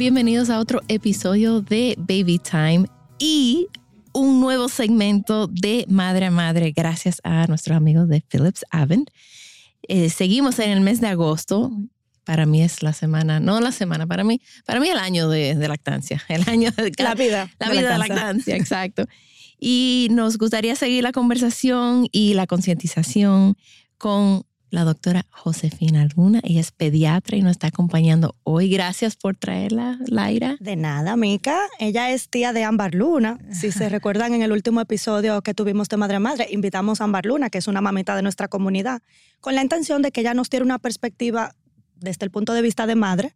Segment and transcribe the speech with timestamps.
[0.00, 2.86] Bienvenidos a otro episodio de Baby Time
[3.18, 3.68] y
[4.14, 9.10] un nuevo segmento de Madre a Madre gracias a nuestros amigos de Philips Avent.
[9.88, 11.70] Eh, seguimos en el mes de agosto.
[12.24, 15.54] Para mí es la semana, no la semana, para mí, para mí el año de,
[15.68, 19.04] lactancia, el año de la vida, la vida de lactancia, exacto.
[19.58, 23.54] Y nos gustaría seguir la conversación y la concientización
[23.98, 26.40] con la doctora Josefina Luna.
[26.42, 28.70] Ella es pediatra y nos está acompañando hoy.
[28.70, 30.56] Gracias por traerla, Laira.
[30.60, 31.58] De nada, Mica.
[31.78, 33.38] Ella es tía de Ámbar Luna.
[33.52, 37.04] Si se recuerdan en el último episodio que tuvimos de Madre a Madre, invitamos a
[37.04, 39.02] Ámbar Luna, que es una mamita de nuestra comunidad,
[39.40, 41.54] con la intención de que ella nos diera una perspectiva
[41.96, 43.34] desde el punto de vista de madre,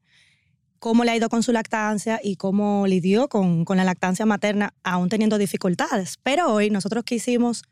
[0.79, 4.75] cómo le ha ido con su lactancia y cómo lidió con, con la lactancia materna,
[4.83, 6.19] aún teniendo dificultades.
[6.23, 7.65] Pero hoy nosotros quisimos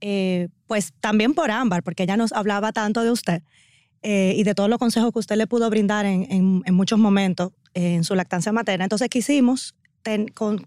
[0.00, 3.42] eh, pues también por Ámbar, porque ella nos hablaba tanto de usted
[4.02, 7.52] eh, y de todos los consejos que usted le pudo brindar en, en, muchos momentos
[7.74, 8.84] eh, en su lactancia materna.
[8.84, 9.74] Entonces quisimos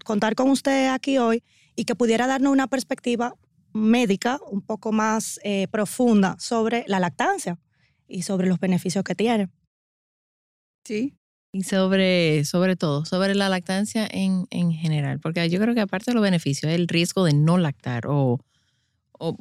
[0.04, 1.42] contar con usted aquí hoy
[1.74, 3.34] y que pudiera darnos una perspectiva
[3.72, 5.40] médica un poco más
[5.72, 7.58] profunda sobre la lactancia
[8.06, 9.48] y sobre los beneficios que tiene.
[10.84, 11.14] Sí.
[11.50, 16.12] Y sobre, sobre todo, sobre la lactancia en, en general, porque yo creo que aparte
[16.12, 18.38] de los beneficios, el riesgo de no lactar o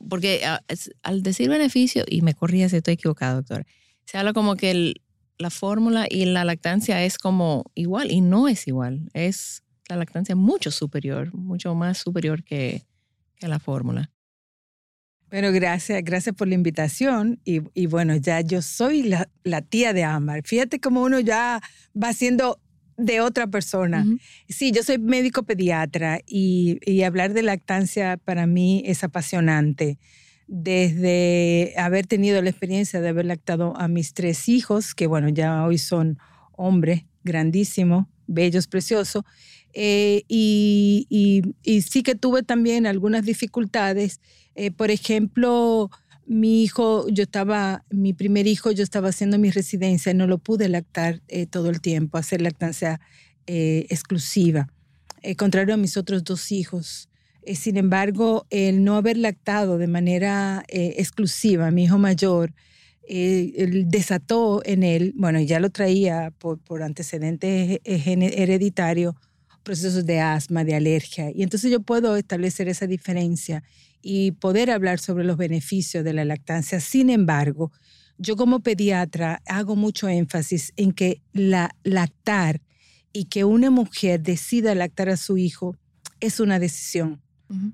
[0.10, 0.62] porque ah,
[1.04, 3.66] al decir beneficio, y me corría si estoy equivocado, doctor,
[4.06, 4.94] se habla como que
[5.38, 9.10] la fórmula y la lactancia es como igual y no es igual.
[9.14, 12.84] Es la lactancia mucho superior, mucho más superior que,
[13.36, 14.10] que la fórmula.
[15.30, 17.40] Bueno, gracias, gracias por la invitación.
[17.44, 20.44] Y, y bueno, ya yo soy la, la, tía de Ámbar.
[20.46, 21.60] Fíjate cómo uno ya
[22.02, 22.60] va siendo
[22.98, 24.06] de otra persona.
[24.48, 29.98] Sí, yo soy médico pediatra y, hablar de lactancia para mí es apasionante.
[30.48, 35.66] Desde haber tenido la experiencia de haber lactado a mis tres hijos, que bueno, ya
[35.66, 36.20] hoy son
[36.52, 39.24] hombres grandísimos, bellos, preciosos,
[39.74, 41.08] eh, y,
[41.82, 44.20] sí que tuve también algunas dificultades.
[44.56, 45.90] Eh, por ejemplo,
[46.26, 50.38] mi hijo, yo estaba, mi primer hijo, yo estaba haciendo mi residencia y no lo
[50.38, 53.00] pude lactar eh, todo el tiempo, hacer lactancia
[53.48, 54.70] eh, exclusiva,
[55.22, 57.10] eh, contrario a mis otros dos hijos.
[57.56, 62.54] sin embargo, el no haber lactado de manera exclusiva, mi hijo mayor,
[63.06, 69.16] él desató en él, bueno, ya lo traía por, por antecedentes hereditarios,
[69.64, 73.62] procesos de asma, de alergia, y entonces yo puedo establecer esa diferencia
[74.04, 76.80] y poder hablar sobre los beneficios de la lactancia.
[76.82, 77.72] Sin embargo,
[78.18, 82.62] yo como pediatra hago mucho énfasis en que la lactar
[83.14, 85.76] y que una mujer decida lactar a su hijo
[86.20, 87.22] es una decisión.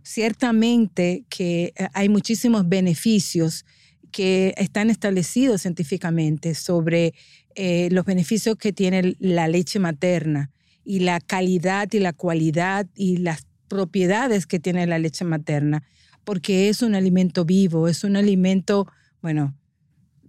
[0.03, 3.65] Ciertamente que eh, hay muchísimos beneficios
[4.11, 7.13] que están establecidos científicamente sobre
[7.55, 10.51] eh, los beneficios que tiene la leche materna
[10.83, 15.83] y la calidad y la cualidad y las propiedades que tiene la leche materna
[16.23, 18.87] porque es un alimento vivo, es un alimento,
[19.21, 19.55] bueno,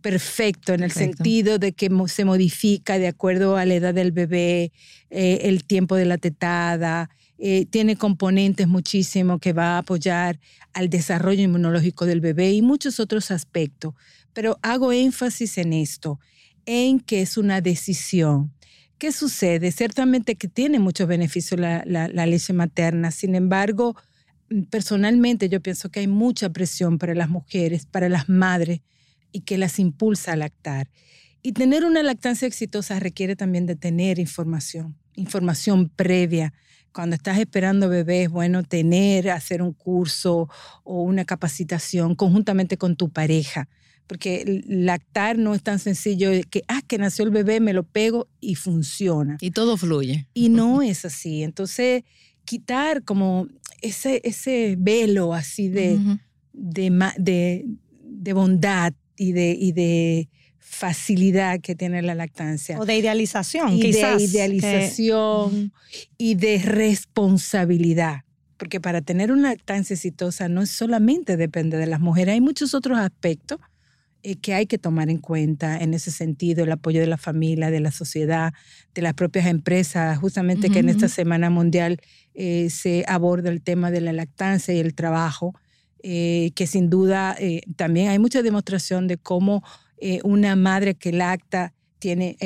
[0.00, 4.72] perfecto en el sentido de que se modifica de acuerdo a la edad del bebé,
[5.10, 10.38] eh, el tiempo de la tetada, eh, tiene componentes muchísimo que va a apoyar
[10.72, 13.94] al desarrollo inmunológico del bebé y muchos otros aspectos.
[14.32, 16.20] Pero hago énfasis en esto,
[16.66, 18.52] en que es una decisión.
[18.98, 19.72] ¿Qué sucede?
[19.72, 23.96] Ciertamente que tiene muchos beneficios la leche materna, sin embargo,
[24.70, 28.80] personalmente yo pienso que hay mucha presión para las mujeres, para las madres,
[29.32, 30.88] y que las impulsa a lactar.
[31.42, 36.52] Y tener una lactancia exitosa requiere también de tener información, información previa.
[36.92, 40.48] Cuando estás esperando bebés, bueno, tener, hacer un curso
[40.82, 43.68] o una capacitación conjuntamente con tu pareja,
[44.08, 48.26] porque lactar no es tan sencillo que, ah, que nació el bebé, me lo pego
[48.40, 49.38] y funciona.
[49.40, 50.26] Y todo fluye.
[50.34, 51.44] Y no es así.
[51.44, 52.02] Entonces,
[52.44, 53.46] quitar como
[53.80, 55.98] ese, ese velo así de,
[56.52, 57.64] de,
[58.04, 60.28] de, bondad y de, y de
[60.58, 62.78] facilidad que tiene la lactancia.
[62.78, 64.18] O de idealización, y quizás.
[64.18, 65.72] De idealización
[66.16, 68.22] y de responsabilidad.
[68.56, 72.98] Porque para tener una lactancia exitosa no solamente depende de las mujeres, hay muchos otros
[72.98, 73.58] aspectos
[74.40, 77.80] que hay que tomar en cuenta en ese sentido, el apoyo de la familia, de
[77.80, 78.52] la sociedad,
[78.94, 82.00] de las propias empresas, justamente que en esta Semana Mundial
[82.34, 85.54] eh, se aborda el tema de la lactancia y el trabajo,
[86.02, 87.36] eh, que sin duda
[87.76, 89.62] también hay mucha demostración de cómo
[90.24, 92.36] una madre que lacta tiene,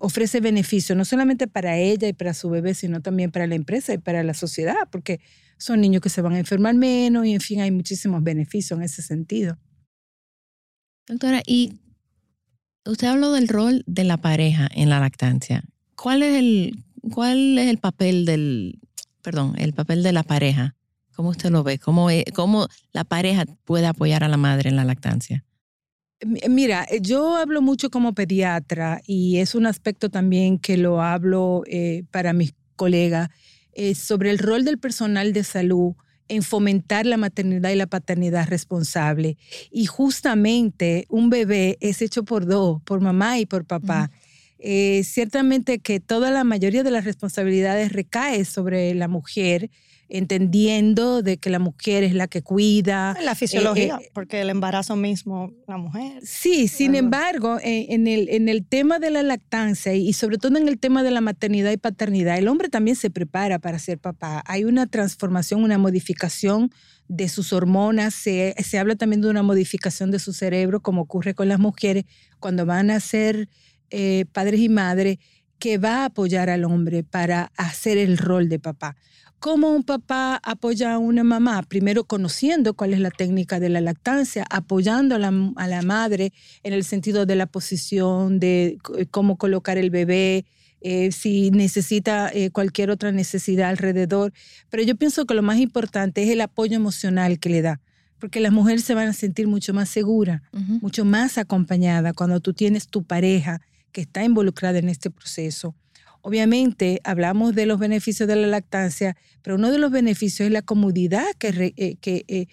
[0.00, 3.92] ofrece beneficios, no solamente para ella y para su bebé, sino también para la empresa
[3.92, 5.20] y para la sociedad, porque
[5.58, 8.84] son niños que se van a enfermar menos y en fin, hay muchísimos beneficios en
[8.84, 9.58] ese sentido.
[11.08, 11.72] Doctora, y
[12.84, 15.64] usted habló del rol de la pareja en la lactancia.
[15.96, 18.78] ¿Cuál es el, cuál es el papel del,
[19.22, 20.76] perdón, el papel de la pareja?
[21.14, 21.78] ¿Cómo usted lo ve?
[21.78, 25.44] ¿Cómo, e, cómo la pareja puede apoyar a la madre en la lactancia?
[26.48, 32.04] Mira, yo hablo mucho como pediatra y es un aspecto también que lo hablo eh,
[32.10, 33.30] para mis colegas
[33.72, 35.94] eh, sobre el rol del personal de salud
[36.28, 39.36] en fomentar la maternidad y la paternidad responsable.
[39.70, 44.10] Y justamente un bebé es hecho por dos, por mamá y por papá.
[44.58, 49.70] Eh, ciertamente que toda la mayoría de las responsabilidades recae sobre la mujer,
[50.08, 53.16] entendiendo de que la mujer es la que cuida.
[53.22, 56.22] La fisiología, eh, eh, porque el embarazo mismo, la mujer.
[56.24, 60.56] Sí, sin embargo, eh, en, el, en el tema de la lactancia y sobre todo
[60.56, 63.98] en el tema de la maternidad y paternidad, el hombre también se prepara para ser
[63.98, 64.42] papá.
[64.46, 66.70] Hay una transformación, una modificación
[67.08, 71.34] de sus hormonas, se, se habla también de una modificación de su cerebro, como ocurre
[71.34, 72.04] con las mujeres
[72.38, 73.48] cuando van a ser
[74.32, 75.18] padres y madres,
[75.58, 78.96] que va a apoyar al hombre para hacer el rol de papá.
[79.40, 81.62] ¿Cómo un papá apoya a una mamá?
[81.62, 86.32] Primero conociendo cuál es la técnica de la lactancia, apoyando a la, madre
[86.64, 88.78] en el sentido de la posición, de
[89.12, 90.44] cómo colocar el bebé,
[90.80, 94.32] eh, si necesita eh, cualquier otra necesidad alrededor.
[94.70, 97.80] Pero yo pienso que lo más importante es el apoyo emocional que le da,
[98.18, 102.54] porque las mujeres se van a sentir mucho más seguras, mucho más acompañadas cuando tú
[102.54, 103.60] tienes tu pareja
[103.92, 105.76] que está involucrada en este proceso.
[106.28, 110.60] Obviamente hablamos de los beneficios de la lactancia, pero uno de los beneficios es la
[110.60, 112.46] comodidad que, eh, eh,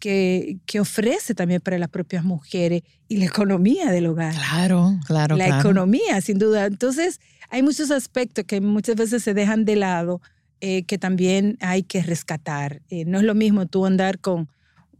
[0.00, 4.32] que, que, ofrece también para las propias mujeres y la economía del hogar.
[4.32, 5.36] Claro, claro.
[5.36, 6.64] La economía, sin duda.
[6.64, 7.20] Entonces,
[7.50, 10.22] hay muchos aspectos que muchas veces se dejan de lado
[10.62, 12.80] eh, que también hay que rescatar.
[13.04, 14.48] no es lo mismo tú andar con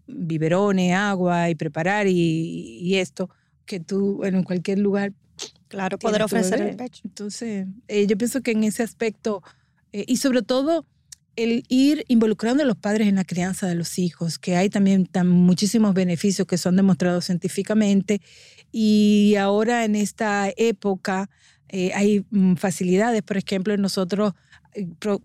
[0.06, 3.30] biberones, agua y preparar y, y esto
[3.64, 5.14] que tú en cualquier lugar
[5.68, 7.02] Claro, poder ofrecer el pecho.
[7.04, 9.42] Entonces, eh, yo pienso que en ese aspecto,
[9.92, 10.86] eh, y sobre todo
[11.36, 15.06] el ir involucrando a los padres en la crianza de los hijos, que hay también
[15.06, 18.20] tan, muchísimos beneficios que son demostrados científicamente,
[18.72, 21.30] y ahora en esta época
[21.68, 24.32] eh, hay mm, facilidades, por ejemplo, nosotros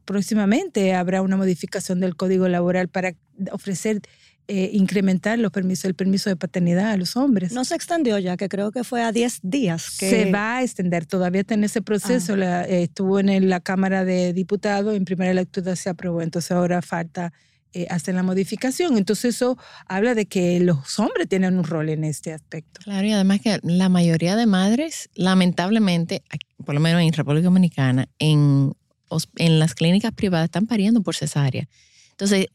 [0.05, 3.15] próximamente habrá una modificación del código laboral para
[3.51, 4.01] ofrecer
[4.47, 7.53] eh, incrementar los permisos, el permiso de paternidad a los hombres.
[7.53, 9.97] No se extendió ya, que creo que fue a 10 días.
[9.97, 10.09] Que...
[10.09, 12.63] Se va a extender, todavía está en ese proceso, ah.
[12.63, 17.31] eh, estuvo en la Cámara de Diputados, en primera lectura se aprobó, entonces ahora falta
[17.75, 18.97] eh, hacer la modificación.
[18.97, 19.57] Entonces eso
[19.87, 22.81] habla de que los hombres tienen un rol en este aspecto.
[22.83, 26.21] Claro, y además que la mayoría de madres, lamentablemente,
[26.65, 28.73] por lo menos en República Dominicana, en,
[29.37, 31.67] en las clínicas privadas están pariendo por cesárea.
[32.11, 32.47] Entonces,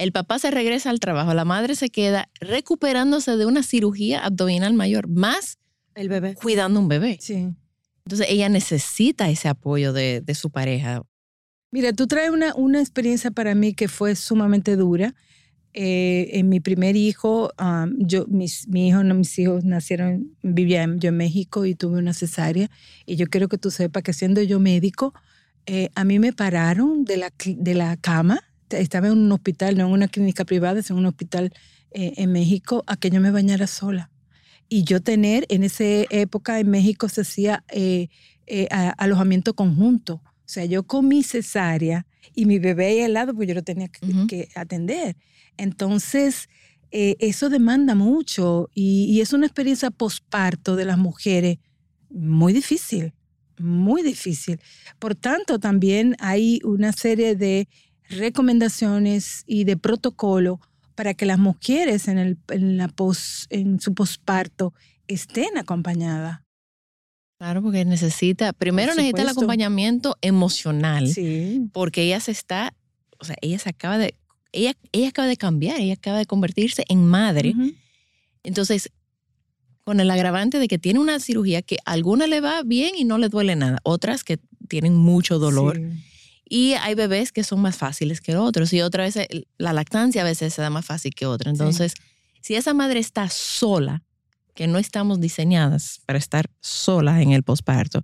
[0.00, 4.72] el papá se regresa al trabajo, la madre se queda recuperándose de una cirugía abdominal
[4.72, 5.58] mayor, más
[5.94, 6.34] el bebé.
[6.34, 7.18] Cuidando un bebé.
[7.20, 7.48] Sí.
[8.06, 11.02] Entonces ella necesita ese apoyo de, su pareja.
[11.70, 15.14] Mira, tú traes una, una, experiencia para mí que fue sumamente dura.
[15.74, 17.50] Eh, en mi primer hijo,
[17.98, 22.14] yo, mis, mi hijo, no, mis hijos nacieron, vivía yo en México y tuve una
[22.14, 22.70] cesárea.
[23.04, 25.12] Y yo quiero que tú sepas que siendo yo médico,
[25.66, 29.86] eh, a mí me pararon de la, de la cama estaba en un hospital, no
[29.86, 31.52] en una clínica privada, sino en un hospital
[31.92, 34.10] eh, en México, a que yo me bañara sola.
[34.68, 38.08] Y yo tener, en esa época en México se hacía eh,
[38.46, 40.22] eh, alojamiento conjunto.
[40.24, 43.88] O sea, yo comí cesárea y mi bebé ahí al lado, pues yo lo tenía
[43.88, 45.16] que, atender.
[45.56, 46.48] Entonces,
[46.92, 51.58] eso demanda mucho y, y es una experiencia posparto de las mujeres
[52.10, 53.12] muy difícil,
[53.58, 54.60] muy difícil.
[54.98, 57.68] Por tanto, también hay una serie de
[58.10, 60.60] recomendaciones y de protocolo
[60.94, 64.74] para que las mujeres en, el, en, la pos, en su posparto
[65.06, 66.40] estén acompañadas.
[67.38, 71.68] Claro, porque necesita, primero necesita el acompañamiento emocional, sí.
[71.72, 72.74] porque ella se está,
[73.18, 74.14] o sea, ella se acaba de,
[74.52, 77.54] ella, ella acaba de cambiar, ella acaba de convertirse en madre.
[78.42, 78.90] Entonces,
[79.84, 83.04] con el agravante de que tiene una cirugía que a alguna le va bien y
[83.04, 84.38] no le duele nada, otras que
[84.68, 85.78] tienen mucho dolor.
[85.78, 86.09] Sí.
[86.52, 88.72] Y hay bebés que son más fáciles que otros.
[88.72, 89.16] Y otra vez,
[89.56, 91.48] la lactancia a veces se da más fácil que otra.
[91.48, 91.94] Entonces,
[92.42, 94.02] si esa madre está sola,
[94.54, 98.02] que no estamos diseñadas para estar solas en el posparto,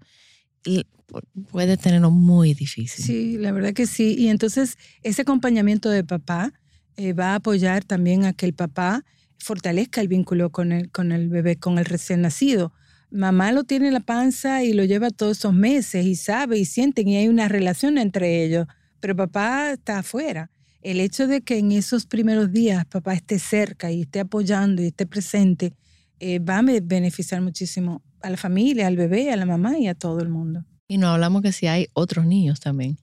[1.51, 3.05] puede tenerlo muy difícil.
[3.05, 4.15] Sí, la verdad que sí.
[4.17, 6.53] Y entonces ese acompañamiento de papá
[6.97, 9.05] eh, va a apoyar también a que el papá
[9.41, 12.73] fortalezca el vínculo con el, con el bebé, con el recién nacido.
[13.11, 16.65] Mamá lo tiene en la panza y lo lleva todos esos meses y sabe y
[16.65, 18.67] sienten y hay una relación entre ellos,
[19.01, 20.51] pero papá está afuera.
[20.83, 24.87] El hecho de que en esos primeros días papá esté cerca y esté apoyando y
[24.87, 25.73] esté presente
[26.21, 29.95] eh, va a beneficiar muchísimo a la familia, al bebé, a la mamá y a
[29.95, 30.65] todo el mundo.
[30.89, 32.99] Y no hablamos que si hay otros niños también.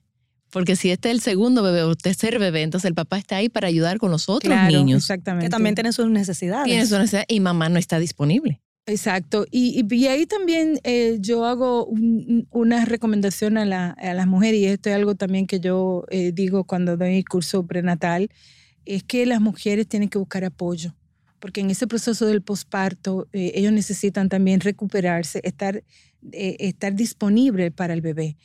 [0.50, 3.48] Porque si este es el segundo bebé o tercer bebé, entonces el papá está ahí
[3.48, 5.02] para ayudar con los otros niños.
[5.02, 5.46] Exactamente.
[5.46, 6.66] Que también tienen sus necesidades.
[6.66, 8.60] Tienen sus necesidades y mamá no está disponible.
[8.86, 9.46] Exacto.
[9.50, 11.86] Y, y, ahí también eh, yo hago
[12.50, 16.32] una recomendación a, la, a, las mujeres, y esto es algo también que yo eh,
[16.32, 18.28] digo cuando doy el curso prenatal,
[18.84, 20.94] es que las mujeres tienen que buscar apoyo
[21.40, 25.84] porque en ese proceso del posparto eh, ellos necesitan también recuperarse, estar,
[26.32, 28.38] estar disponible para el bebé.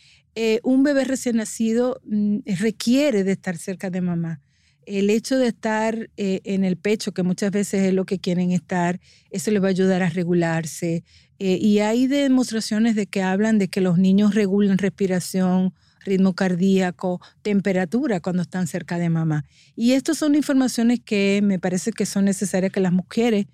[0.63, 4.41] Un bebé recién nacido mm, requiere de estar cerca de mamá.
[4.89, 8.99] El hecho de estar en el pecho, que muchas veces es lo que quieren estar,
[9.29, 11.03] eso le va a ayudar a regularse.
[11.37, 15.73] y hay demostraciones de que hablan de que los niños regulan respiración,
[16.05, 19.45] ritmo cardíaco, temperatura cuando están cerca de mamá.
[19.75, 23.47] Y estas son informaciones que me parece que son necesarias que las mujeres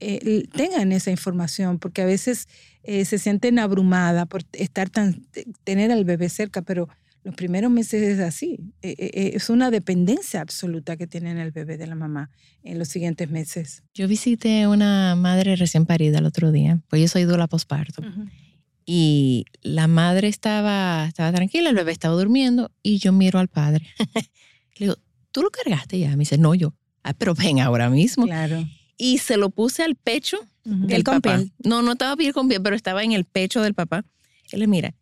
[0.00, 2.48] eh, tengan esa información, porque a veces
[2.82, 5.24] eh, se sienten abrumadas por estar tan,
[5.64, 6.88] tener al bebé cerca, pero
[7.24, 8.58] los primeros meses es así.
[8.82, 12.30] Eh, es una dependencia absoluta que tienen el bebé de la mamá
[12.62, 13.84] en los siguientes meses.
[13.94, 18.02] Yo visité una madre recién parida el otro día, pues yo soy dula posparto.
[18.84, 23.86] Y la madre estaba, estaba tranquila, el bebé estaba durmiendo y yo miro al padre.
[24.76, 24.96] Le digo,
[25.30, 26.10] ¿tú lo cargaste ya?
[26.10, 26.74] Me dice, no, yo.
[27.04, 28.26] Ah, pero ven ahora mismo.
[28.26, 28.64] Claro.
[28.96, 31.42] Y se lo puse al pecho del papá.
[31.64, 34.04] No, no estaba bien con piel, pero estaba en el pecho del papá.
[34.50, 34.94] Él le mira,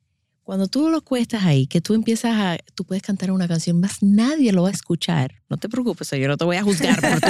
[0.51, 4.03] cuando tú lo cuestas ahí, que tú empiezas a, tú puedes cantar una canción, más
[4.03, 5.41] nadie lo va a escuchar.
[5.49, 7.21] No te preocupes, yo no te voy a juzgar por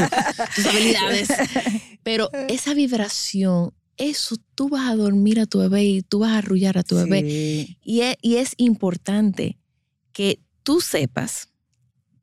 [0.56, 1.28] tus habilidades.
[2.02, 6.38] Pero esa vibración eso tú vas a dormir a tu bebé y tú vas a
[6.38, 7.76] arrullar a tu bebé.
[7.82, 9.58] Y es, y es importante
[10.12, 11.50] que tú sepas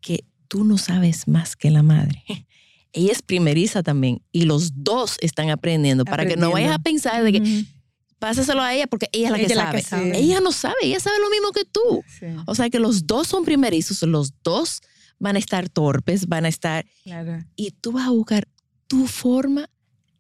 [0.02, 2.24] que tú no sabes más que la madre.
[2.92, 7.24] Ella es primeriza también y los dos están aprendiendo, para que no vayas a pensar
[7.24, 7.66] de que
[8.20, 10.18] pásaselo a ella porque ella es la, que, sabe.
[10.18, 12.04] Ella no sabe, ella sabe lo mismo que tú.
[12.46, 14.82] O sea que los dos son primerizos, los dos
[15.20, 16.86] van a estar torpes, van a estar...
[17.56, 18.48] Y tú vas a buscar
[18.88, 19.70] tu forma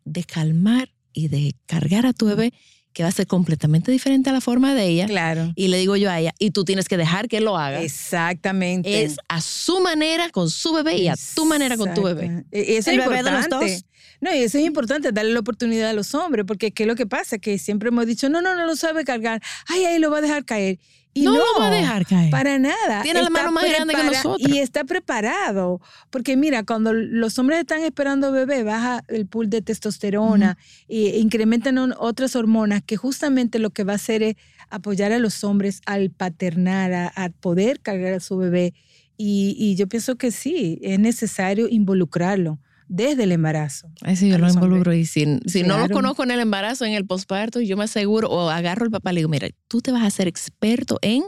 [0.05, 2.53] de calmar y de cargar a tu bebé
[2.97, 5.05] que va a ser completamente diferente a la forma de ella.
[5.05, 5.53] Claro.
[5.55, 7.83] Y le digo yo a ella, y tú tienes que dejar que lo haga.
[7.83, 9.03] Exactamente.
[9.03, 12.43] Es a su manera con su bebé y a tu manera con tu bebé.
[12.51, 13.85] E, es el bebé de los dos.
[14.19, 16.95] No, y eso es importante, darle la oportunidad a los hombres, porque ¿qué es lo
[16.95, 17.37] que pasa?
[17.37, 19.43] Que siempre hemos dicho, no, no, no lo sabe cargar.
[19.67, 20.79] Ay, ahí lo va a dejar caer
[21.15, 22.29] no, lo va a dejar caer.
[22.29, 23.01] Para nada.
[23.01, 24.49] Tiene la mano más grande que nosotros.
[24.49, 25.81] Y está preparado.
[26.09, 31.93] Porque mira, cuando los hombres están esperando bebé, baja el pool de testosterona e incrementan
[31.97, 34.35] otras hormonas que justamente lo que va a hacer es
[34.69, 38.73] apoyar a los hombres al paternar, a, poder cargar a su bebé.
[39.17, 43.89] Y, y yo pienso que sí, es necesario involucrarlo desde el embarazo.
[44.05, 47.05] Eso yo lo involucro y si, si no lo conozco en el embarazo, en el
[47.05, 50.03] posparto, yo me aseguro o agarro al papá y le digo, mira, tú te vas
[50.03, 51.23] a ser experto en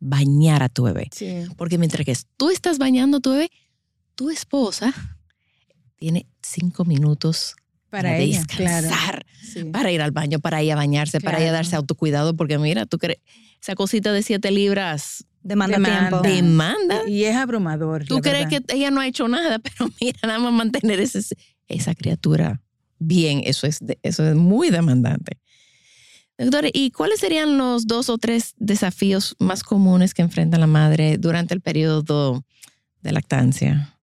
[0.00, 1.10] bañar a tu bebé.
[1.56, 3.50] Porque mientras que tú estás bañando a tu bebé,
[4.14, 4.94] tu esposa
[5.96, 7.56] tiene cinco minutos
[7.90, 9.24] para, descansar,
[9.72, 12.86] para ir al baño, para ir a bañarse, para ir a darse autocuidado, porque mira,
[12.86, 13.20] tú crees,
[13.60, 16.20] esa cosita de siete libras Demanda, tiempo.
[16.20, 17.08] Demanda.
[17.08, 18.04] Y es abrumador.
[18.04, 21.20] Tú crees que ella no ha hecho nada, pero mira, nada más mantener ese,
[21.66, 22.60] esa criatura
[22.98, 25.38] bien, eso es, eso es muy demandante.
[26.36, 31.18] Doctor, ¿y cuáles serían los dos o tres desafíos más comunes que enfrenta la madre
[31.18, 32.44] durante el periodo
[33.02, 33.98] de lactancia?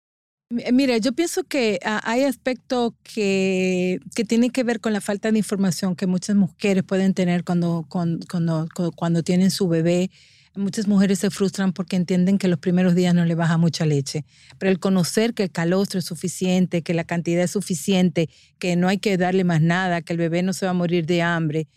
[0.48, 5.32] Mira, yo pienso que ah, hay aspectos que, que tienen que ver con la falta
[5.32, 10.10] de información que muchas mujeres pueden tener cuando, cuando, cuando tienen su bebé
[10.54, 14.26] Muchas mujeres se frustran porque entienden que los primeros días no le baja mucha leche,
[14.58, 18.28] pero el conocer que el calostro es suficiente, que la cantidad es suficiente,
[18.58, 21.06] que no hay que darle más nada, que el bebé no se va a morir
[21.06, 21.68] de hambre,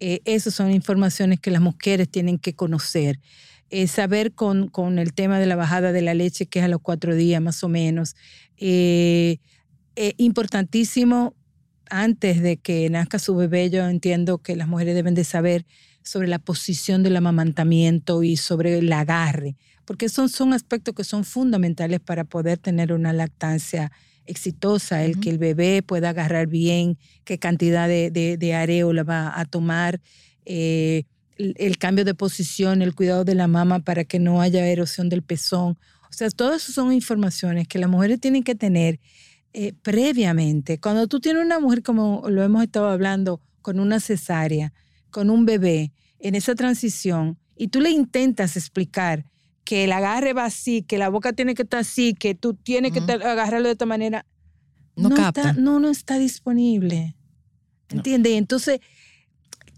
[0.00, 3.20] eh, esas son informaciones que las mujeres tienen que conocer.
[3.70, 6.68] Eh, saber con, con, el tema de la bajada de la leche, que es a
[6.68, 8.16] los cuatro días más o menos.
[8.56, 9.38] Eh,
[10.16, 11.34] importantísimo,
[11.88, 15.64] antes de que nazca su bebé, yo entiendo que las mujeres deben de saber
[16.04, 21.24] sobre la posición del amamantamiento y sobre el agarre, porque son, son aspectos que son
[21.24, 23.90] fundamentales para poder tener una lactancia
[24.26, 29.44] exitosa, el que el bebé pueda agarrar bien, qué cantidad de, de, areola va a
[29.44, 30.00] tomar,
[30.44, 31.04] eh,
[31.36, 35.22] el, cambio de posición, el cuidado de la mama para que no haya erosión del
[35.22, 35.78] pezón.
[36.08, 39.00] O sea, todas esas son informaciones que las mujeres tienen que tener
[39.52, 40.78] eh, previamente.
[40.78, 44.72] Cuando tú tienes una mujer, como lo hemos estado hablando, con una cesárea,
[45.14, 49.24] con un bebé, en esa transición, y tú le intentas explicar
[49.64, 52.90] que el agarre va así, que la boca tiene que estar así, que tú tienes
[52.90, 54.26] que agarrarlo de esta manera,
[54.96, 55.50] no, capta.
[55.50, 57.14] Está, no, no está disponible.
[57.90, 58.32] ¿Entiendes?
[58.32, 58.80] Entonces,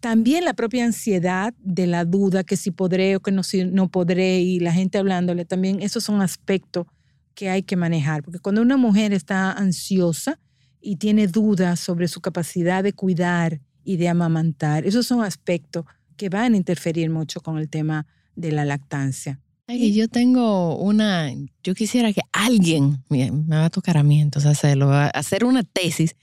[0.01, 3.91] también la propia ansiedad de la duda, que si podré o que no, si no
[3.91, 6.87] podré, y la gente hablándole, también esos son aspectos
[7.35, 8.23] que hay que manejar.
[8.23, 10.41] Porque cuando una mujer está ansiosa
[10.81, 15.85] y tiene dudas sobre su capacidad de cuidar y de amamantar, esos son aspectos
[16.17, 19.41] que van a interferir mucho con el tema de la lactancia.
[19.69, 21.31] Ay, yo tengo una,
[21.63, 26.17] yo quisiera que alguien, me va a tocar a mí entonces hacerlo, hacer una tesis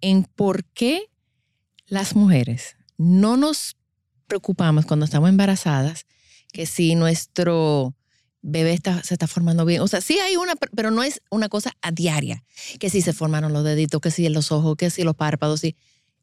[0.00, 1.10] en por qué
[1.86, 3.76] las mujeres no nos
[4.26, 6.06] preocupamos cuando estamos embarazadas
[6.52, 7.94] que si nuestro
[8.42, 9.80] bebé está, se está formando bien.
[9.80, 12.44] O sea, sí hay una, pero no es una cosa a diaria.
[12.78, 15.76] Que si se formaron los deditos, que si los ojos, que si los párpados, sí.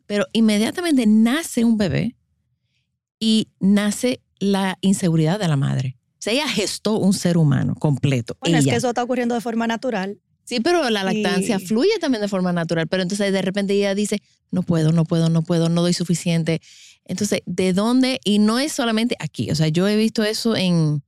[0.10, 2.16] Pero inmediatamente nace un bebé
[3.20, 5.98] y nace la inseguridad de la madre.
[6.14, 8.36] O sea, ella gestó un ser humano completo.
[8.42, 10.20] Bueno, es que eso está ocurriendo de forma natural.
[10.46, 12.88] Sí, pero la lactancia fluye también de forma natural.
[12.88, 16.60] Pero entonces de repente ella dice, no puedo, no puedo, no puedo, no doy suficiente.
[17.06, 18.20] Entonces, ¿de dónde?
[18.24, 19.52] Y no es solamente aquí.
[19.52, 21.04] O sea, yo he visto eso en,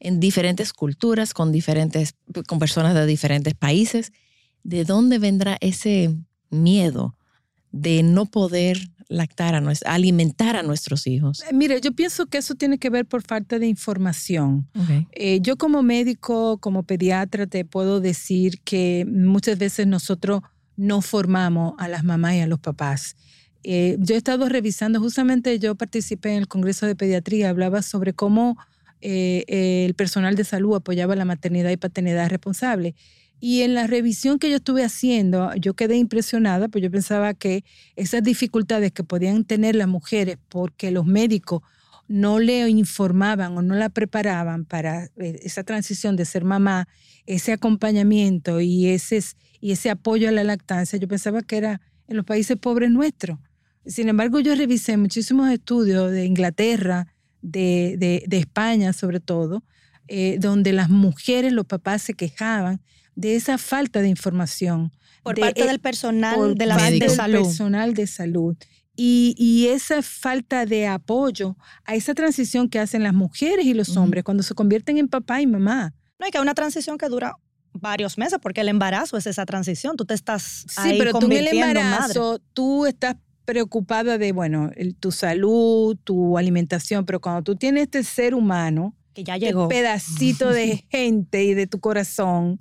[0.00, 2.16] en diferentes culturas, con diferentes,
[2.48, 4.10] con personas de diferentes países.
[4.64, 6.12] ¿De dónde vendrá ese
[6.50, 7.14] miedo
[7.72, 8.78] de no poder
[9.12, 11.42] lactar, a alimentar a nuestros hijos?
[11.42, 14.68] Eh, mire, yo pienso que eso tiene que ver por falta de información.
[15.12, 20.42] Eh, yo como médico, como pediatra, te puedo decir que muchas veces nosotros
[20.76, 23.16] no formamos a las mamás y a los papás.
[23.64, 28.12] Eh, yo he estado revisando, justamente yo participé en el Congreso de Pediatría, hablaba sobre
[28.12, 28.56] cómo
[29.04, 32.94] el personal de salud apoyaba la maternidad y paternidad responsable.
[33.44, 37.64] Y en la revisión que yo estuve haciendo, yo quedé impresionada, pues yo pensaba que
[37.96, 41.60] esas dificultades que podían tener las mujeres porque los médicos
[42.06, 46.86] no le informaban o no la preparaban para eh, esa transición de ser mamá,
[47.26, 52.56] ese acompañamiento y ese, apoyo a la lactancia, yo pensaba que era en los países
[52.56, 53.40] pobres nuestros.
[53.84, 57.08] Sin embargo, yo revisé muchísimos estudios de Inglaterra,
[57.40, 59.64] de, España sobre todo,
[60.06, 62.80] eh, donde las mujeres, los papás se quejaban
[63.14, 64.92] de esa falta de información.
[65.22, 67.38] Por parte del personal de la salud.
[67.38, 68.56] personal de salud.
[68.94, 74.22] Y, esa falta de apoyo a esa transición que hacen las mujeres y los hombres
[74.22, 75.94] cuando se convierten en papá y mamá.
[76.18, 77.36] No, hay que una transición que dura
[77.72, 79.96] varios meses porque el embarazo es esa transición.
[79.96, 84.70] Tú te estás Sí, pero tú en el embarazo, tú estás preocupada de, bueno,
[85.00, 89.74] tu salud, tu alimentación, pero cuando tú tienes este ser humano, que ya llegó, este
[89.74, 92.58] pedacito de gente y de tu corazón,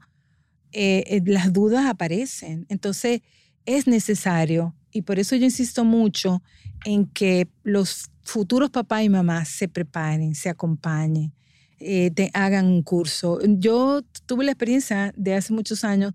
[0.71, 2.65] eh, eh, las dudas aparecen.
[2.69, 3.21] Entonces,
[3.65, 6.41] es necesario, y por eso yo insisto mucho
[6.85, 11.33] en que los futuros papás y mamás se preparen, se acompañen,
[11.79, 13.39] eh, te hagan un curso.
[13.43, 16.13] Yo tuve la experiencia de hace muchos años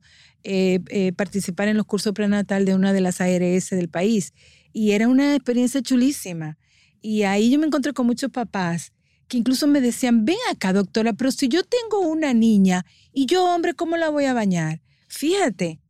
[1.17, 4.33] participar en los cursos prenatal de una de las ARS del país
[4.73, 6.57] y era una experiencia chulísima.
[7.03, 8.93] Y ahí yo me encontré con muchos papás
[9.29, 13.45] que incluso me decían, ven acá, doctora, pero si yo tengo una niña y yo,
[13.45, 14.81] hombre, ¿cómo la voy a bañar?
[15.09, 15.81] Fíjate,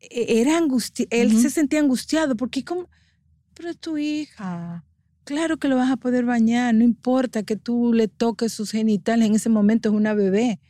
[0.00, 2.88] e-, era angustia él se sentía angustiado porque como,
[3.54, 4.84] pero es tu hija,
[5.24, 9.26] claro que lo vas a poder bañar, no importa que tú le toques sus genitales,
[9.26, 10.60] en ese momento es una bebé.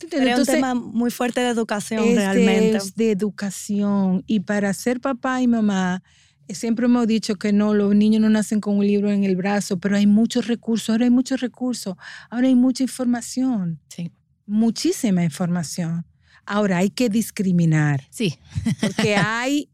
[0.00, 2.76] es un tema muy fuerte de educación realmente.
[2.76, 6.02] Es de educación y para ser papá y mamá
[6.48, 9.78] Siempre hemos dicho que no, los niños no nacen con un libro en el brazo,
[9.78, 11.96] pero hay muchos recursos, ahora hay muchos recursos,
[12.30, 13.80] ahora hay mucha información.
[13.88, 14.10] Sí.
[14.46, 16.06] Muchísima información.
[16.46, 18.06] Ahora hay que discriminar.
[18.10, 18.38] Sí.
[18.80, 19.68] Porque hay...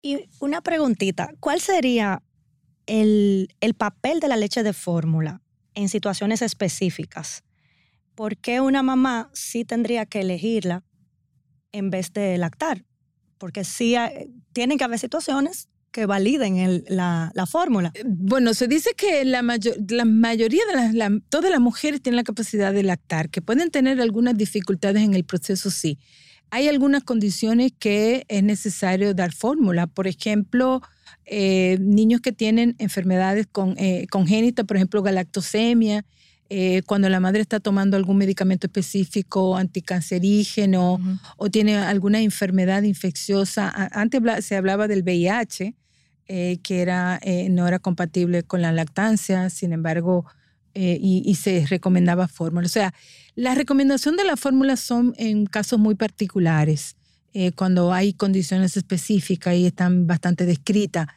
[0.00, 2.22] Y una preguntita, ¿cuál sería
[2.86, 5.42] el, el papel de la leche de fórmula
[5.74, 7.44] en situaciones específicas?
[8.14, 10.84] ¿Por qué una mamá sí tendría que elegirla
[11.72, 12.84] en vez de lactar?
[13.36, 13.94] Porque sí
[14.52, 17.92] tienen que haber situaciones que validen la, fórmula.
[17.94, 22.24] Eh, bueno, se dice que la, la mayoría de las, todas las mujeres tienen la
[22.24, 25.98] capacidad de lactar, que pueden tener algunas dificultades en el proceso, sí.
[26.50, 29.86] Hay algunas condiciones que es necesario dar fórmula.
[29.86, 30.80] Por ejemplo,
[31.26, 36.06] eh, niños que tienen enfermedades con, eh, congénitas, por ejemplo, galactosemia,
[36.50, 40.98] eh, cuando la madre está tomando algún medicamento específico, anticancerígeno,
[41.36, 43.70] o tiene alguna enfermedad infecciosa.
[43.92, 45.74] Antes se hablaba del VIH,
[46.26, 50.24] eh, que era, eh, no era compatible con la lactancia, sin embargo,
[50.74, 52.66] y, se recomendaba fórmula.
[52.66, 52.94] O sea,
[53.34, 56.94] la recomendación de la fórmula son en casos muy particulares,
[57.56, 61.08] cuando hay condiciones específicas y están bastante descritas.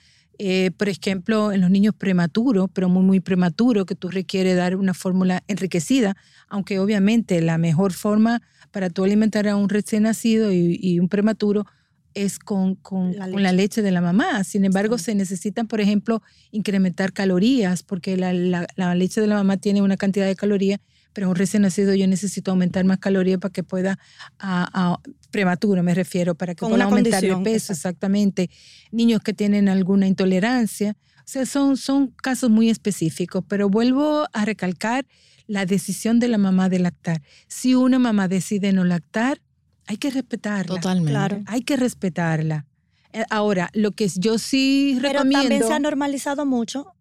[0.43, 4.75] Eh, por ejemplo, en los niños prematuros, pero muy, muy prematuros, que tú requieres dar
[4.75, 6.17] una fórmula enriquecida,
[6.49, 11.67] aunque obviamente la mejor forma para tú alimentar a un recién nacido y, un prematuro
[12.15, 14.43] es con, con, la leche de la mamá.
[14.43, 19.57] Sin embargo, se necesitan, por ejemplo, incrementar calorías, porque la, la, leche de la mamá
[19.57, 20.79] tiene una cantidad de calorías
[21.13, 23.99] pero un recién nacido yo necesito aumentar más calorías para que pueda,
[24.39, 28.49] a, prematuro me refiero, para que pueda aumentar el peso, exactamente.
[28.91, 30.95] Niños que tienen alguna intolerancia.
[31.19, 35.05] O sea, son, son casos muy específicos, pero vuelvo a recalcar
[35.47, 37.21] la decisión de la mamá de lactar.
[37.47, 39.41] Si una mamá decide no lactar,
[39.87, 40.75] hay que respetarla.
[40.75, 41.11] Totalmente.
[41.11, 41.43] Claro.
[41.45, 42.65] Hay que respetarla.
[43.13, 45.29] Eh, ahora, lo que yo sí recomiendo...
[45.29, 46.95] Pero también se ha normalizado mucho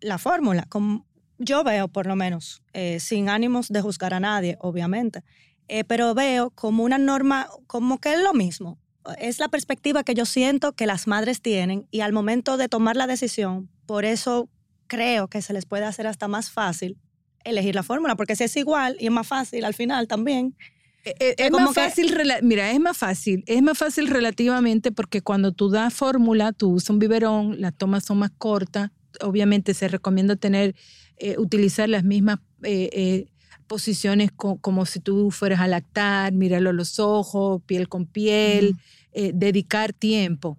[0.00, 1.06] la fórmula, como
[1.38, 5.22] yo veo por lo menos, eh, sin ánimos de juzgar a nadie, obviamente,
[5.68, 8.78] eh, pero veo como una norma, como que es lo mismo.
[9.18, 12.96] Es la perspectiva que yo siento que las madres tienen y al momento de tomar
[12.96, 14.48] la decisión, por eso
[14.86, 16.98] creo que se les puede hacer hasta más fácil
[17.44, 20.56] elegir la fórmula, porque si es igual y es más fácil al final también.
[21.04, 25.68] Eh, es, más fácil, mira, es más fácil, es más fácil relativamente porque cuando tú
[25.68, 30.74] das fórmula, tú usas un biberón, las tomas son más cortas, obviamente se recomienda tener
[31.16, 33.26] eh, utilizar las mismas eh, eh,
[33.66, 38.76] posiciones como si tú fueras a lactar, mirarlo a los ojos, piel con piel,
[39.12, 40.58] dedicar tiempo.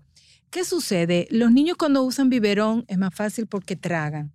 [0.49, 1.27] ¿Qué sucede?
[1.29, 4.33] Los niños cuando usan biberón es más fácil porque tragan.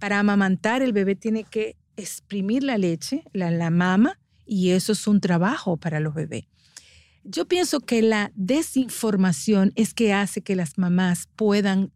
[0.00, 5.06] Para amamantar el bebé tiene que exprimir la leche, la, la mama, y eso es
[5.06, 6.46] un trabajo para los bebés.
[7.22, 11.92] Yo pienso que la desinformación es que hace que las mamás puedan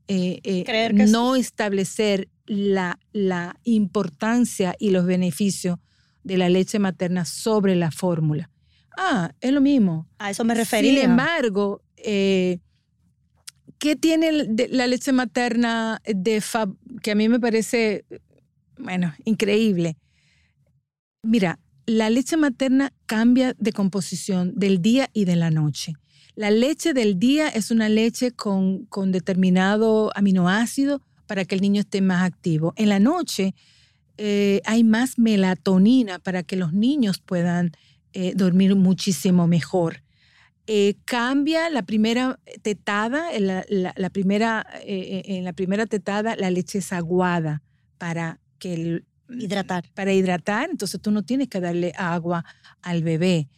[1.08, 5.78] no establecer la, la importancia y los beneficios
[6.22, 8.50] de la leche materna sobre la fórmula.
[8.96, 10.08] Ah, es lo mismo.
[10.18, 11.02] A eso me refería.
[11.02, 12.58] Sin embargo, eh,
[13.78, 16.42] ¿qué tiene la leche materna de
[17.02, 18.04] que a mí me parece,
[18.78, 19.96] bueno, increíble?
[21.22, 25.94] Mira, la leche materna cambia de composición del día y de la noche.
[26.34, 31.80] La leche del día es una leche con, con determinado aminoácido para que el niño
[31.80, 32.72] esté más activo.
[32.76, 33.54] En la noche
[34.16, 37.72] eh, hay más melatonina para que los niños puedan
[38.12, 40.02] eh, dormir muchísimo mejor.
[40.66, 47.62] Eh, cambia la primera tetada, la, primera, en la primera tetada la leche es aguada
[47.98, 49.84] para que hidratar.
[49.94, 52.44] Para hidratar, entonces tú no tienes que darle agua
[52.82, 53.48] al bebé.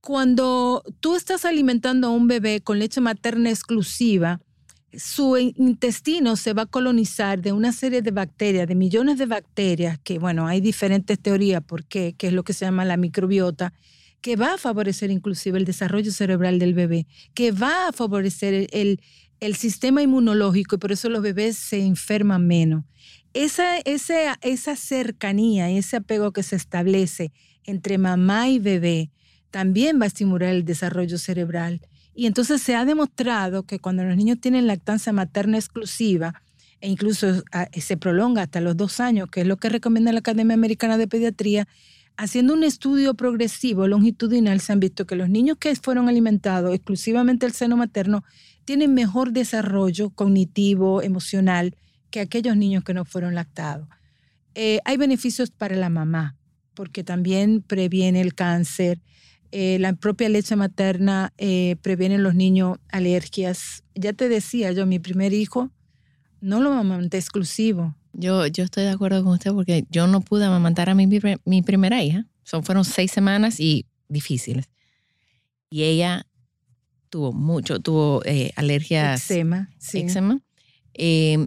[0.00, 4.40] Cuando tú estás alimentando a un bebé con leche materna exclusiva,
[4.94, 9.98] su intestino se va a colonizar de una serie de bacterias, de millones de bacterias,
[9.98, 13.72] que bueno, hay diferentes teorías por qué, es lo que se llama la microbiota,
[14.20, 19.00] que va a favorecer inclusive el desarrollo cerebral del bebé, que va a favorecer el,
[19.40, 22.84] el sistema inmunológico y por eso los bebés se enferman menos.
[23.34, 27.32] Esa, esa, esa cercanía, ese apego que se establece
[27.64, 29.10] entre mamá y bebé
[29.50, 31.80] también va a estimular el desarrollo cerebral
[32.14, 36.42] y entonces se ha demostrado que cuando los niños tienen lactancia materna exclusiva,
[36.80, 40.18] e incluso ah, se prolonga hasta los dos años, que es lo que recomienda la
[40.18, 41.68] Academia Americana de Pediatría,
[42.16, 47.46] haciendo un estudio progresivo longitudinal, se han visto que los niños que fueron alimentados exclusivamente
[47.46, 48.24] al seno materno
[48.64, 51.76] tienen mejor desarrollo cognitivo, emocional,
[52.10, 53.88] que aquellos niños que no fueron lactados.
[54.54, 56.36] Eh, hay beneficios para la mamá,
[56.74, 59.00] porque también previene el cáncer,
[59.52, 63.84] eh, la propia leche materna eh, previene en los niños alergias.
[63.94, 65.70] Ya te decía yo, mi primer hijo
[66.40, 67.94] no lo amamanté exclusivo.
[68.14, 71.06] Yo, yo estoy de acuerdo con usted porque yo no pude amamantar a mi,
[71.44, 72.26] mi primera hija.
[72.44, 74.70] Son, fueron seis semanas y difíciles.
[75.68, 76.26] Y ella
[77.10, 79.30] tuvo mucho, tuvo eh, alergias.
[79.30, 79.70] Eczema.
[79.78, 79.98] Sí.
[79.98, 80.40] Eczema.
[80.94, 81.46] Eh,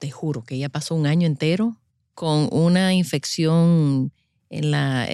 [0.00, 1.80] te juro que ella pasó un año entero
[2.14, 4.12] con una infección
[4.50, 5.08] en la,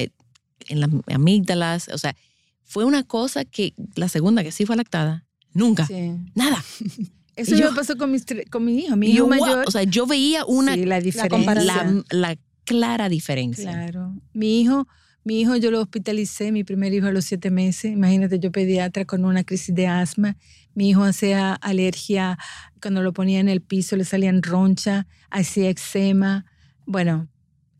[0.70, 2.16] en las amígdalas, o sea,
[2.64, 5.88] fue una cosa que la segunda que sí fue lactada, nunca,
[6.34, 6.64] nada.
[7.36, 8.14] Eso yo, me pasó con,
[8.50, 9.64] con mi hijo, mi hijo mayor.
[9.66, 12.04] O sea, yo veía una la, diferencia.
[12.10, 13.72] La, clara diferencia.
[13.72, 14.14] Claro.
[14.34, 14.86] Mi hijo,
[15.24, 17.92] mi hijo yo lo hospitalicé, mi primer hijo a los siete meses.
[17.92, 20.36] Imagínate, yo pediatra con una crisis de asma.
[20.74, 22.38] Mi hijo hacía alergia,
[22.80, 26.44] cuando lo ponía en el piso le salían roncha, hacía eczema.
[26.84, 27.28] Bueno,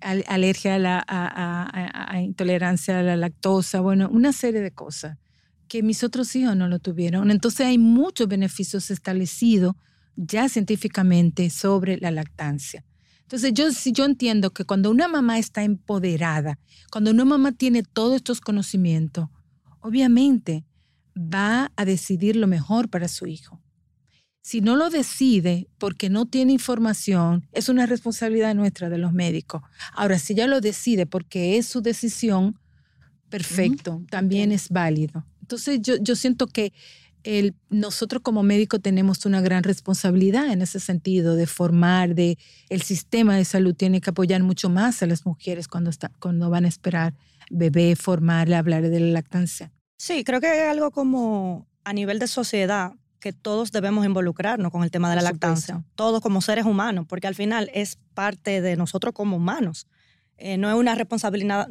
[0.01, 5.19] alergia a, la, intolerancia a la lactosa, bueno, una serie de cosas
[5.69, 7.31] que mis otros hijos no lo tuvieron.
[7.31, 9.77] Entonces hay muchos beneficios establecidos
[10.17, 12.85] ya científicamente sobre la lactancia.
[13.23, 16.59] Entonces yo, yo entiendo que cuando una mamá está empoderada,
[16.91, 19.29] cuando una mamá tiene todos estos conocimientos,
[19.81, 20.65] obviamente
[21.17, 23.61] va a decidir lo mejor para su hijo.
[24.43, 29.63] Si no lo decide porque no tiene información, es una responsabilidad nuestra de los médicos.
[29.93, 32.59] Ahora, si ella lo decide porque es su decisión,
[33.29, 35.27] perfecto, también es válido.
[35.43, 36.73] Entonces, yo, yo siento que
[37.23, 42.83] el, nosotros como médicos tenemos una gran responsabilidad en ese sentido de formar, de el
[42.83, 46.65] sistema de salud tiene que apoyar mucho más a las mujeres cuando, está, cuando van
[46.65, 47.15] a esperar
[47.51, 49.73] bebé, formarle, hablar de la lactancia.
[49.99, 54.83] Sí, creo que es algo como a nivel de sociedad que todos debemos involucrarnos con
[54.83, 58.77] el tema de la lactancia, todos como seres humanos, porque al final es parte de
[58.77, 59.87] nosotros como humanos.
[60.43, 61.69] Eh, no es una responsabilidad,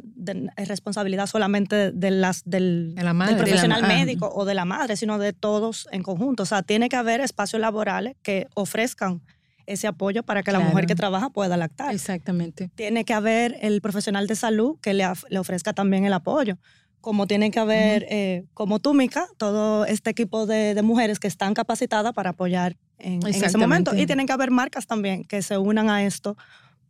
[0.56, 2.94] responsabilidad solamente de las, del,
[3.36, 6.44] profesional médico o de la madre, sino de todos en conjunto.
[6.44, 9.22] O sea, tiene que haber espacios laborales que ofrezcan
[9.66, 11.92] ese apoyo para que la mujer que trabaja pueda lactar.
[11.92, 12.70] Exactamente.
[12.76, 16.56] Tiene que haber el profesional de salud que le, le ofrezca también el apoyo
[17.00, 21.54] como tiene que haber, eh, como tú, Mica, todo este equipo de, mujeres que están
[21.54, 23.94] capacitadas para apoyar en, ese momento.
[23.96, 26.36] Y tienen que haber marcas también que se unan a esto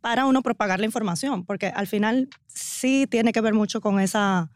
[0.01, 4.49] para uno propagar la información, porque al final sí tiene que ver mucho con esa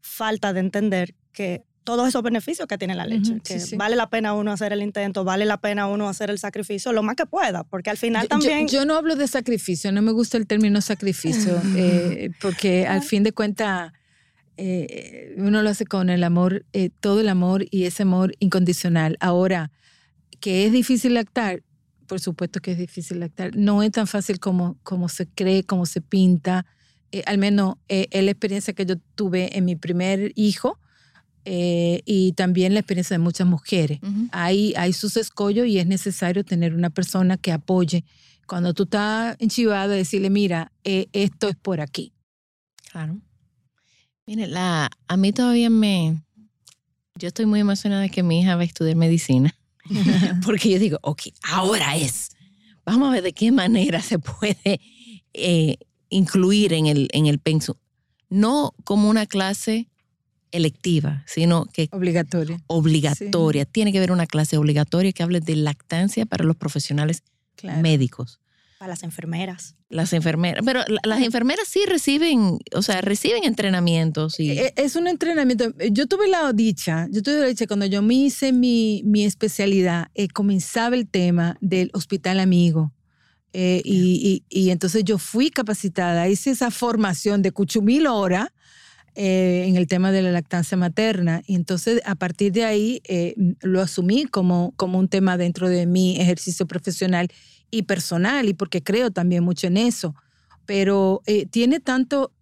[0.00, 4.34] falta de entender que todos esos beneficios que tiene la leche, que vale la pena
[4.34, 7.64] uno hacer el intento, vale la pena uno hacer el sacrificio, lo más que pueda,
[7.64, 8.68] porque al final también...
[8.68, 13.22] Yo, no hablo de sacrificio, no me gusta el término sacrificio, eh, porque al fin
[13.22, 13.92] de cuentas
[14.62, 19.16] eh, uno lo hace con el amor, eh, todo el amor y ese amor incondicional.
[19.18, 19.72] Ahora,
[20.38, 21.62] que es difícil lactar,
[22.06, 23.56] por supuesto que es difícil lactar.
[23.56, 26.66] No es tan fácil como, como se cree, como se pinta.
[27.10, 30.78] Eh, al menos es la experiencia que yo tuve en mi primer hijo
[31.42, 33.98] y también la experiencia de muchas mujeres.
[34.30, 38.04] hay, hay sus escollos y es necesario tener una persona que apoye.
[38.46, 42.12] Cuando tú estás enchivado, decirle, mira, esto es por aquí.
[42.92, 43.20] Claro.
[44.30, 46.22] Mire, la, a mí todavía me...
[47.16, 49.58] Yo estoy muy emocionada de que mi hija va a estudiar medicina.
[50.46, 52.30] Porque yo digo, ok, ahora es.
[52.86, 54.80] Vamos a ver de qué manera se puede
[55.34, 55.78] eh,
[56.10, 57.74] incluir en el, en el pensum.
[58.28, 59.88] No como una clase
[60.52, 61.88] electiva, sino que...
[61.90, 62.62] Obligatoria.
[62.68, 63.64] Obligatoria.
[63.64, 67.24] Tiene que haber una clase obligatoria que hable de lactancia para los profesionales
[67.82, 68.38] médicos.
[68.80, 69.76] Para las enfermeras.
[69.90, 74.40] Las enfermeras, pero las enfermeras sí reciben, o sea, reciben entrenamientos.
[74.40, 74.52] Y...
[74.52, 75.74] E, e, es un entrenamiento.
[75.92, 80.08] Yo tuve la dicha, yo tuve la dicha cuando yo me hice mi, mi especialidad,
[80.14, 82.90] eh, comenzaba el tema del hospital amigo.
[83.52, 88.48] Eh, y, y, entonces yo fui capacitada, hice esa formación de cuchumil horas
[89.14, 91.42] eh, en el tema de la lactancia materna.
[91.46, 93.02] Y entonces a partir de ahí
[93.60, 97.28] lo asumí como, como un tema dentro de mi ejercicio profesional
[97.70, 100.14] y personal y porque creo también mucho en eso,
[100.66, 102.32] pero eh, tiene tanto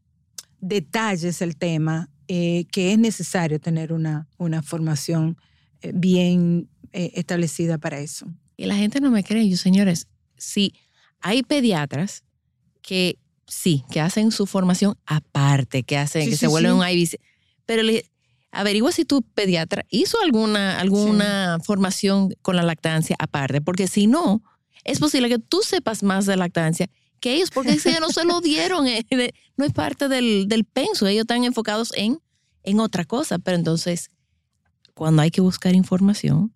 [0.61, 5.37] detalles el tema eh, que es necesario tener una, una formación
[5.81, 8.27] eh, bien establecida para eso.
[8.57, 10.73] Y la gente no me cree, yo señores, sí,
[11.21, 12.25] hay pediatras
[12.81, 17.21] que sí, que hacen su formación aparte, que hacen, que se vuelven un IBC,
[17.67, 18.11] pero le,
[18.51, 24.43] averigua si tu pediatra hizo alguna, alguna formación con la lactancia aparte, porque si no,
[24.85, 26.89] es posible que tú sepas más de lactancia
[27.21, 29.05] que ellos, porque ellos no se lo dieron, eh,
[29.57, 32.21] no es parte del, del penso, ellos están enfocados en,
[32.63, 34.11] en otra cosa, pero entonces,
[34.95, 36.55] cuando hay que buscar información,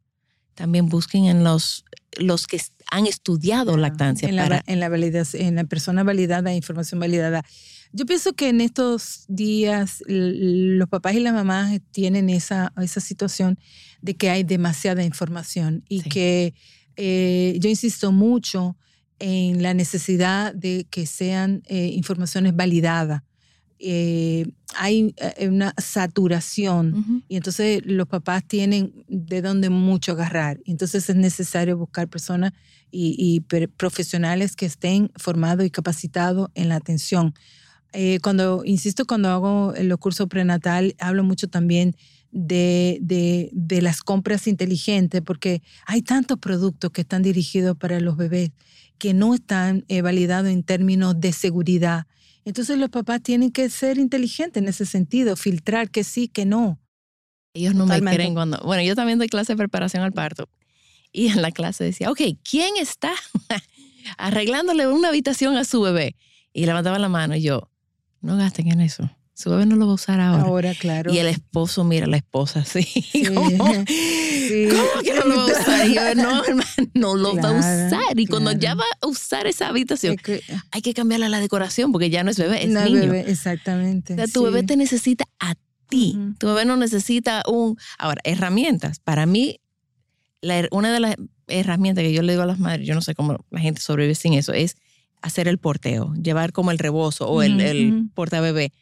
[0.54, 1.84] también busquen en los,
[2.18, 4.28] los que han estudiado lactancia.
[4.28, 7.44] En la, en, la validación, en la persona validada, información validada.
[7.92, 13.58] Yo pienso que en estos días los papás y las mamás tienen esa, esa situación
[14.00, 16.54] de que hay demasiada información y que
[16.96, 18.76] eh, yo insisto mucho
[19.18, 23.22] en la necesidad de que sean eh, informaciones validadas.
[23.84, 30.60] Eh, hay una saturación y entonces los papás tienen de dónde mucho agarrar.
[30.66, 32.52] Entonces es necesario buscar personas
[32.92, 33.40] y,
[33.76, 37.34] profesionales que estén formados y capacitados en la atención.
[38.22, 41.96] cuando, insisto, cuando hago los cursos prenatal, hablo mucho también
[42.32, 48.16] de, de, de, las compras inteligentes, porque hay tantos productos que están dirigidos para los
[48.16, 48.50] bebés
[48.98, 52.06] que no están eh, validados en términos de seguridad.
[52.44, 56.80] Entonces los papás tienen que ser inteligentes en ese sentido, filtrar que sí, que no.
[57.52, 58.58] Ellos no me creen cuando...
[58.64, 60.48] Bueno, yo también doy clase de preparación al parto.
[61.12, 63.12] Y en la clase decía, ok, ¿quién está
[64.18, 66.16] arreglándole una habitación a su bebé?
[66.54, 67.70] Y levantaba la mano y yo,
[68.20, 69.10] no gasten en eso.
[69.42, 70.42] Su bebé no lo va a usar ahora.
[70.44, 71.12] Ahora, claro.
[71.12, 72.86] Y el esposo mira a la esposa así.
[73.34, 73.84] ¿Cómo?
[73.86, 74.68] Sí.
[74.70, 75.88] ¿Cómo que no lo va a usar?
[75.88, 77.52] Y yo, no, hermano, no lo va a
[77.86, 78.18] usar.
[78.20, 81.90] Y cuando ya va a usar esa habitación, Es que- hay que cambiarle la decoración
[81.90, 83.00] porque ya no es bebé, es No, niño.
[83.00, 84.12] bebé, exactamente.
[84.14, 84.44] O sea, tu sí.
[84.44, 85.54] bebé te necesita a
[85.88, 86.16] ti.
[86.38, 87.76] Tu bebé no necesita un...
[87.98, 89.00] Ahora, herramientas.
[89.00, 89.58] Para mí,
[90.40, 91.16] la una de las
[91.48, 94.14] herramientas que yo le digo a las madres, yo no sé cómo la gente sobrevive
[94.14, 94.76] sin eso, es
[95.20, 98.08] hacer el porteo, llevar como el rebozo o el, Ujú, el ujú.
[98.14, 98.72] portabebé.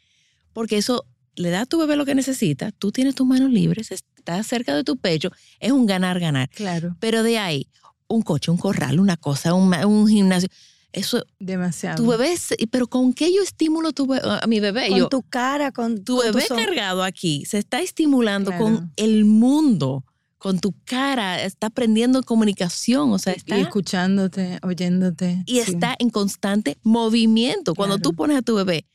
[0.53, 3.91] Porque eso le da a tu bebé lo que necesita, tú tienes tus manos libres,
[3.91, 6.49] está cerca de tu pecho, es un ganar-ganar.
[6.49, 7.67] Claro, Pero de ahí,
[8.07, 10.49] un coche, un corral, una cosa, un, gimnasio,
[10.91, 12.03] eso, demasiado.
[12.03, 14.89] tu bebé, es- pero ¿con qué yo estimulo tu bebé- a mi bebé?
[14.89, 18.65] Con yo, tu cara, con tu con bebé son- cargado aquí se está estimulando Claro.
[18.65, 20.03] con el mundo,
[20.37, 25.43] con tu cara, está aprendiendo comunicación, o sea, está Y escuchándote, oyéndote.
[25.45, 25.71] y sí.
[25.71, 27.73] está en constante movimiento.
[27.73, 28.85] Cuando tú pones a tu bebé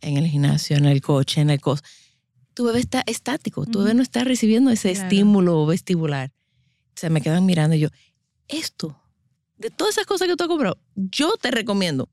[0.00, 1.82] en el gimnasio, en el coche, en el cos,
[2.54, 5.06] tu bebé está estático, tu bebé no está recibiendo ese Claro.
[5.08, 6.32] estímulo vestibular.
[6.96, 7.88] Se me quedan mirando y yo,
[8.48, 9.00] esto,
[9.58, 12.08] de todas esas cosas que tú has comprado, yo te recomiendo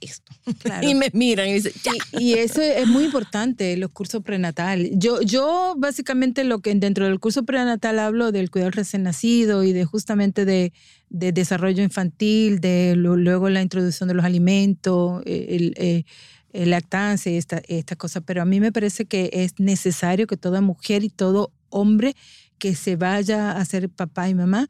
[0.00, 0.32] esto.
[0.58, 0.88] Claro.
[0.88, 1.92] Y me miran y dicen, ya.
[2.18, 4.90] Y, y eso es muy importante, los cursos prenatal.
[4.92, 9.72] Yo, yo básicamente lo que dentro del curso prenatal hablo del cuidado recién nacido y
[9.72, 10.72] de justamente de,
[11.08, 16.06] de desarrollo infantil, de lo- luego la introducción de los alimentos, eh, el, eh, el
[16.52, 18.22] lactancia y esta- estas cosas.
[18.26, 22.14] Pero a mí me parece que es necesario que toda mujer y todo hombre
[22.58, 24.68] que se vaya a ser papá y mamá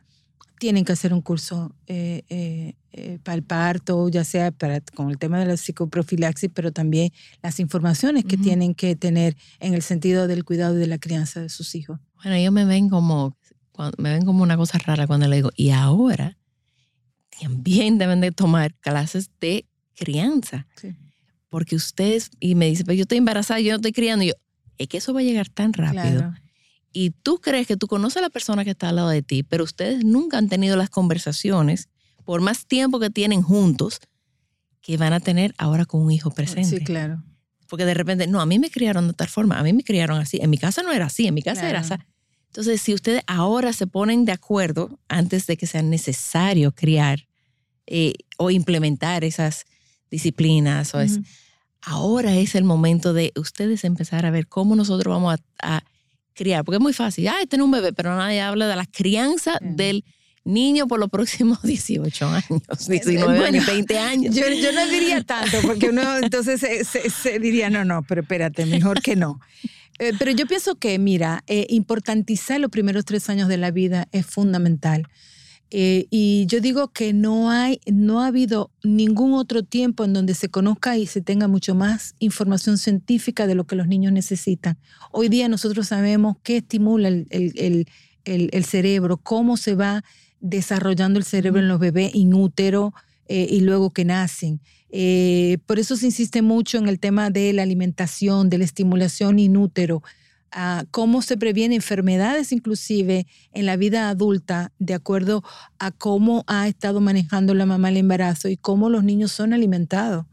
[0.58, 5.10] tienen que hacer un curso eh, eh, eh, para el parto, ya sea para, con
[5.10, 7.10] el tema de la psicoprofilaxis, pero también
[7.42, 8.44] las informaciones que Ujú.
[8.44, 12.00] tienen que tener en el sentido del cuidado de la crianza de sus hijos.
[12.22, 13.36] Bueno, ellos me ven como,
[13.98, 16.38] me ven como una cosa rara cuando le digo, y ahora
[17.40, 20.66] también deben de tomar clases de crianza.
[20.80, 20.94] Sí.
[21.48, 24.24] Porque ustedes, y me dicen, pero yo estoy embarazada, yo no estoy criando.
[24.24, 24.34] Y yo,
[24.78, 26.18] es que eso va a llegar tan rápido.
[26.18, 26.34] Claro.
[26.92, 29.42] Y tú crees que tú conoces a la persona que está al lado de ti,
[29.42, 31.88] pero ustedes nunca han tenido las conversaciones,
[32.24, 34.00] por más tiempo que tienen juntos,
[34.80, 36.78] que van a tener ahora con un hijo presente.
[36.78, 37.22] Sí, claro.
[37.68, 40.18] Porque de repente, no, a mí me criaron de tal forma, a mí me criaron
[40.18, 40.38] así.
[40.40, 41.94] En mi casa no era así, en mi casa era así.
[42.46, 47.26] Entonces, si ustedes ahora se ponen de acuerdo antes de que sea necesario criar
[47.86, 49.66] eh, o implementar esas
[50.10, 51.24] disciplinas, o es, Ujú.
[51.82, 55.84] ahora es el momento de ustedes empezar a ver cómo nosotros vamos a, a
[56.34, 56.64] criar.
[56.64, 59.76] Porque es muy fácil, ay, tener un bebé, pero nadie habla de la crianza Ujú.
[59.76, 60.04] del
[60.44, 64.34] niño por los próximos 18 años, 19 Bueno, años, 20 años.
[64.34, 68.20] Yo, yo no diría tanto, porque uno entonces se, se- se diría, no, no, pero
[68.22, 69.40] espérate, mejor que no.
[69.98, 74.06] Eh, pero yo pienso que, mira, eh, importantizar los primeros tres años de la vida
[74.12, 75.08] es fundamental.
[75.70, 80.34] Eh, y yo digo que no hay, no ha habido ningún otro tiempo en donde
[80.34, 84.78] se conozca y se tenga mucho más información científica de lo que los niños necesitan.
[85.10, 87.52] Hoy día nosotros sabemos qué estimula el, el-
[88.24, 90.04] el- el- cerebro, cómo se va
[90.40, 92.92] desarrollando el cerebro en los bebés inútero
[93.28, 94.60] eh, y luego que nacen.
[94.90, 99.38] Eh, por eso se insiste mucho en el tema de la alimentación, de la estimulación
[99.40, 100.02] inútero,
[100.58, 105.44] a cómo se previene enfermedades inclusive en la vida adulta de acuerdo
[105.78, 110.24] a cómo ha estado manejando la mamá el embarazo y cómo los niños son alimentados.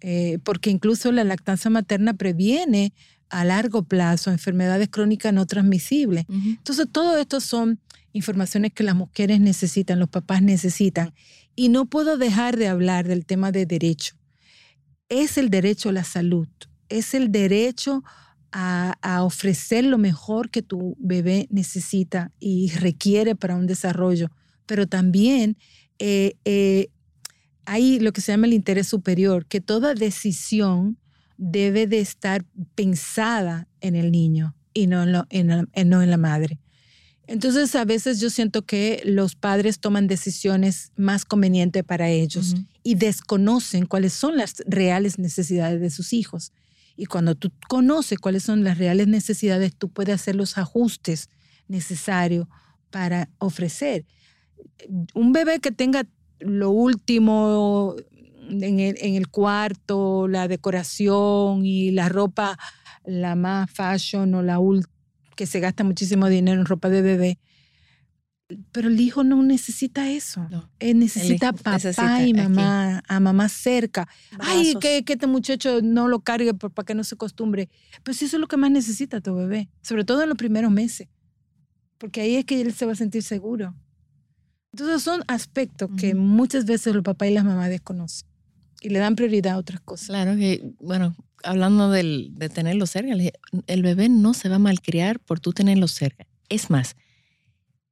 [0.00, 2.92] Eh, porque incluso la lactancia materna previene
[3.30, 6.24] a largo plazo enfermedades crónicas no transmisibles.
[6.28, 6.48] Ujú.
[6.48, 7.78] Entonces, todo esto son
[8.12, 11.14] informaciones que las mujeres necesitan, los papás necesitan.
[11.54, 14.16] Y no puedo dejar de hablar del tema de derecho.
[15.08, 16.48] Es el derecho a la salud,
[16.88, 18.23] es el derecho a,
[19.02, 24.30] a ofrecer lo mejor que tu bebé necesita y requiere para un desarrollo,
[24.66, 25.56] pero también
[25.98, 26.88] eh, eh,
[27.66, 30.98] hay lo que se llama el interés superior, que toda decisión
[31.36, 36.02] debe de estar pensada en el niño y no en, lo- en la- en- no
[36.02, 36.60] en la madre.
[37.26, 42.96] Entonces, a veces yo siento que los padres toman decisiones más convenientes para ellos y
[42.96, 46.52] desconocen cuáles son las reales necesidades de sus hijos.
[46.96, 51.28] Y cuando tú conoces cuáles son las reales necesidades, tú puedes hacer los ajustes
[51.68, 52.46] necesarios
[52.90, 54.04] para ofrecer.
[55.14, 56.04] Un bebé que tenga
[56.38, 57.96] lo último
[58.48, 62.58] en el, en el cuarto, la decoración y la ropa,
[63.04, 64.86] la más fashion o la ul-
[65.36, 67.38] que se gasta muchísimo dinero en ropa de bebé.
[68.72, 70.46] Pero el hijo no necesita eso.
[70.50, 70.68] No.
[70.78, 72.34] Él necesita papá necesita y aquí.
[72.34, 74.06] mamá, a mamá cerca.
[74.38, 74.80] Ay, Brazos.
[74.80, 77.70] que, que este muchacho no lo cargue para que no se acostumbre.
[78.02, 81.08] Pues eso es lo que más necesita tu bebé, sobre todo en los primeros meses,
[81.96, 83.74] porque ahí es que él se va a sentir seguro.
[84.72, 88.28] Entonces son aspectos que muchas veces los papás y las mamás desconocen.
[88.82, 90.08] y le dan prioridad a otras cosas.
[90.08, 93.14] Claro que, bueno, hablando del, de tenerlo cerca,
[93.66, 96.26] el bebé no se va a malcriar por tú tenerlo cerca.
[96.48, 96.96] Es más,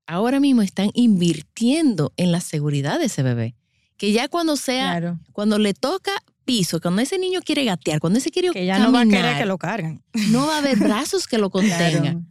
[0.07, 3.55] ahora mismo están invirtiendo en la seguridad de ese bebé.
[3.97, 6.13] Que ya cuando sea, cuando le toca
[6.45, 9.39] piso, cuando ese niño quiere gatear, cuando ese quiere que ya no va a querer
[9.39, 10.03] que lo carguen.
[10.31, 12.29] No va a haber brazos que lo contengan.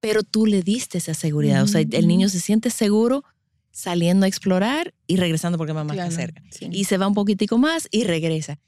[0.00, 1.62] Pero tú le diste esa seguridad.
[1.62, 3.24] O sea, el niño se siente seguro
[3.72, 6.42] saliendo a explorar y regresando porque mamá está cerca.
[6.70, 8.58] Y se va un poquitico más y regresa.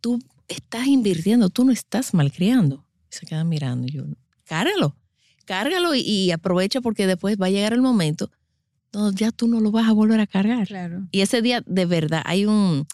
[0.00, 0.18] tú
[0.48, 2.84] estás invirtiendo, tú no estás malcriando.
[3.10, 3.86] Se quedan mirando.
[3.86, 4.04] Yo,
[4.44, 4.96] cárgalo,
[5.46, 8.30] cárgalo y, aprovecha porque después va a llegar el momento
[8.92, 10.66] donde ya tú no lo vas a volver a cargar.
[10.66, 11.06] Claro.
[11.10, 12.86] Y ese día, de verdad, hay un,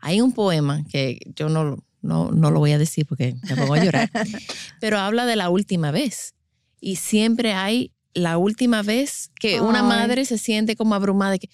[0.00, 3.74] hay un poema que yo no, no, no lo voy a decir porque me pongo
[3.74, 4.10] a llorar,
[4.80, 6.34] pero habla de la última vez.
[6.80, 11.50] Y siempre hay la última vez que una madre se siente como abrumada de que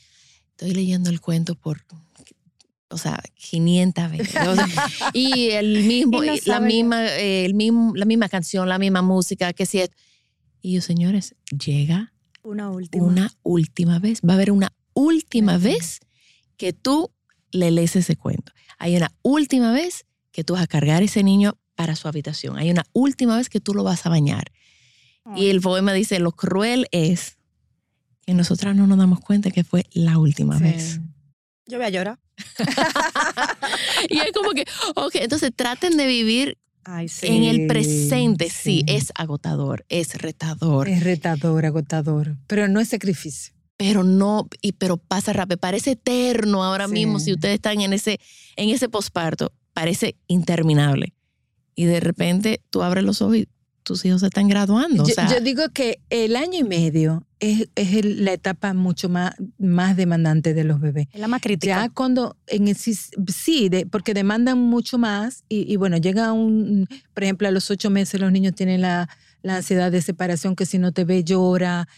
[0.51, 1.85] estoy leyendo el cuento por
[2.93, 4.35] o sea, 500 veces.
[5.15, 9.81] y el mismo, la misma, el mismo, la misma canción, la misma música, que si
[9.81, 9.91] es.
[10.63, 13.05] Y yo, señores, llega una última.
[13.05, 14.21] Una última vez.
[14.27, 16.01] Va a haber una última vez
[16.57, 17.11] que tú
[17.51, 18.53] le lees ese cuento.
[18.79, 22.59] Hay una última vez que tú vas a cargar ese niño para su habitación.
[22.59, 24.53] Hay una última vez que tú lo vas a bañar.
[25.37, 27.39] Y el poema dice, lo cruel es
[28.27, 31.01] que nosotras no nos damos cuenta que fue la última vez.
[31.67, 32.19] Yo voy a llorar.
[34.09, 34.65] y es como que,
[34.97, 38.51] ok, entonces traten de vivir en el presente.
[38.51, 38.85] Sí.
[38.87, 40.89] es agotador, es retador.
[40.89, 43.55] Es retador, agotador, pero no es sacrificio.
[43.77, 48.21] Pero no, y, pero pasa rápido, parece eterno ahora mismo si ustedes están en ese,
[48.57, 51.15] en ese posparto, parece interminable.
[51.75, 53.49] Y de repente tú abres los ojos y
[53.83, 55.05] tus hijos se están graduando.
[55.07, 57.69] Yo, digo que el año y medio es,
[58.05, 61.09] la etapa mucho más, más demandante de los bebés.
[61.13, 61.83] Es la más crítica.
[61.83, 67.51] Ya cuando, en sí, porque demandan mucho más y, bueno, llega un, por ejemplo, a
[67.51, 69.09] los ocho meses los niños tienen la,
[69.45, 71.89] ansiedad de separación, que si no te ve llora,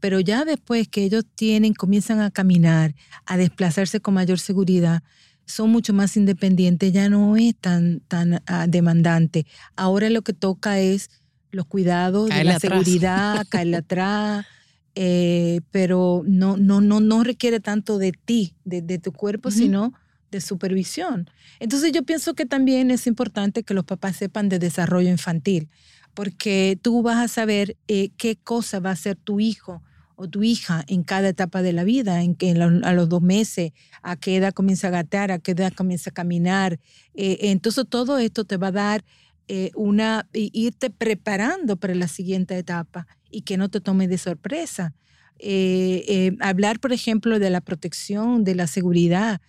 [0.00, 2.94] pero ya después que ellos tienen, comienzan a caminar,
[3.26, 5.02] a desplazarse con mayor seguridad,
[5.48, 9.46] son mucho más independientes, ya no es tan, tan ah, demandante.
[9.76, 11.10] Ahora lo que toca es
[11.50, 14.46] los cuidados, la seguridad, caerle atrás,
[14.94, 19.94] eh, pero no, no, no, no requiere tanto de ti, de, tu cuerpo, sino
[20.30, 21.30] de supervisión.
[21.60, 25.68] Entonces yo pienso que también es importante que los papás sepan de desarrollo infantil,
[26.12, 29.82] porque tú vas a saber eh, qué cosa va a hacer tu hijo
[30.18, 33.72] o tu hija en cada etapa de la vida, en que a los dos meses,
[34.02, 36.80] a qué edad comienza a gatear, a qué edad comienza a caminar.
[37.14, 39.04] Eh, entonces todo esto te va a dar
[39.46, 44.92] eh, una, irte preparando para la siguiente etapa y que no te tome de sorpresa.
[45.38, 49.40] Eh, hablar, por ejemplo, de la protección, de la seguridad.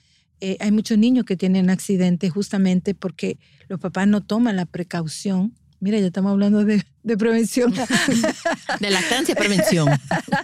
[0.59, 3.39] hay muchos niños que tienen accidentes justamente porque
[3.69, 6.83] los papás no toman la precaución Mira, ya estamos hablando de,
[7.17, 7.73] prevención.
[8.79, 9.87] de lactancia prevención.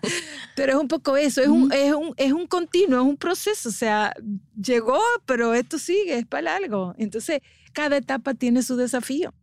[0.55, 3.67] Pero es un poco eso, es un, es, un, es un continuo, es un proceso.
[3.67, 4.13] O sea,
[4.55, 6.95] llegó, pero esto sigue, es para algo.
[6.97, 7.41] Entonces,
[7.73, 9.33] cada etapa tiene su desafío.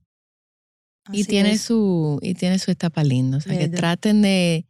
[1.12, 3.36] y tiene, su, y tiene su etapa linda.
[3.36, 4.64] O sea, que traten de,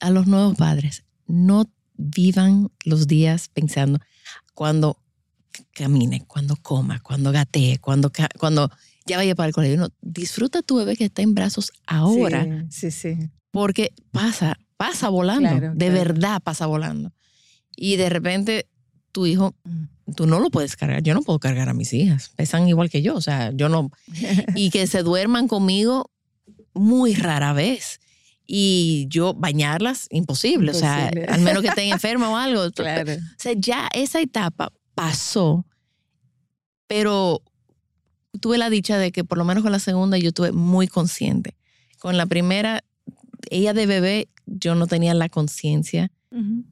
[0.00, 4.00] a los nuevos padres, no vivan los días pensando
[4.54, 4.96] cuando
[5.72, 8.70] camine, cuando coma, cuando gatee, cuando, cuando
[9.06, 9.76] ya vaya para el colegio.
[9.78, 12.66] No, disfruta tu bebé que está en brazos ahora.
[12.70, 13.16] Sí, sí.
[13.50, 15.72] Porque pasa, pasa volando.
[15.74, 17.12] de verdad pasa volando.
[17.76, 18.66] Y de repente
[19.12, 20.12] tu hijo, mm.
[20.16, 21.02] tú no lo puedes cargar.
[21.02, 22.32] Yo no puedo cargar a mis hijas.
[22.36, 23.14] Pesan igual que yo.
[23.14, 23.90] O sea, yo no.
[24.56, 26.10] y que se duerman conmigo
[26.74, 28.00] muy rara vez.
[28.44, 30.72] Y yo bañarlas, imposible.
[30.72, 32.62] O sea, al menos que estén enferma o algo.
[32.74, 33.12] Claro.
[33.12, 35.64] O sea, ya esa etapa pasó.
[36.86, 37.42] Pero
[38.40, 41.56] tuve la dicha de que por lo menos con la segunda yo estuve muy consciente.
[41.98, 42.84] Con la primera,
[43.50, 46.10] ella de bebé, yo no tenía la conciencia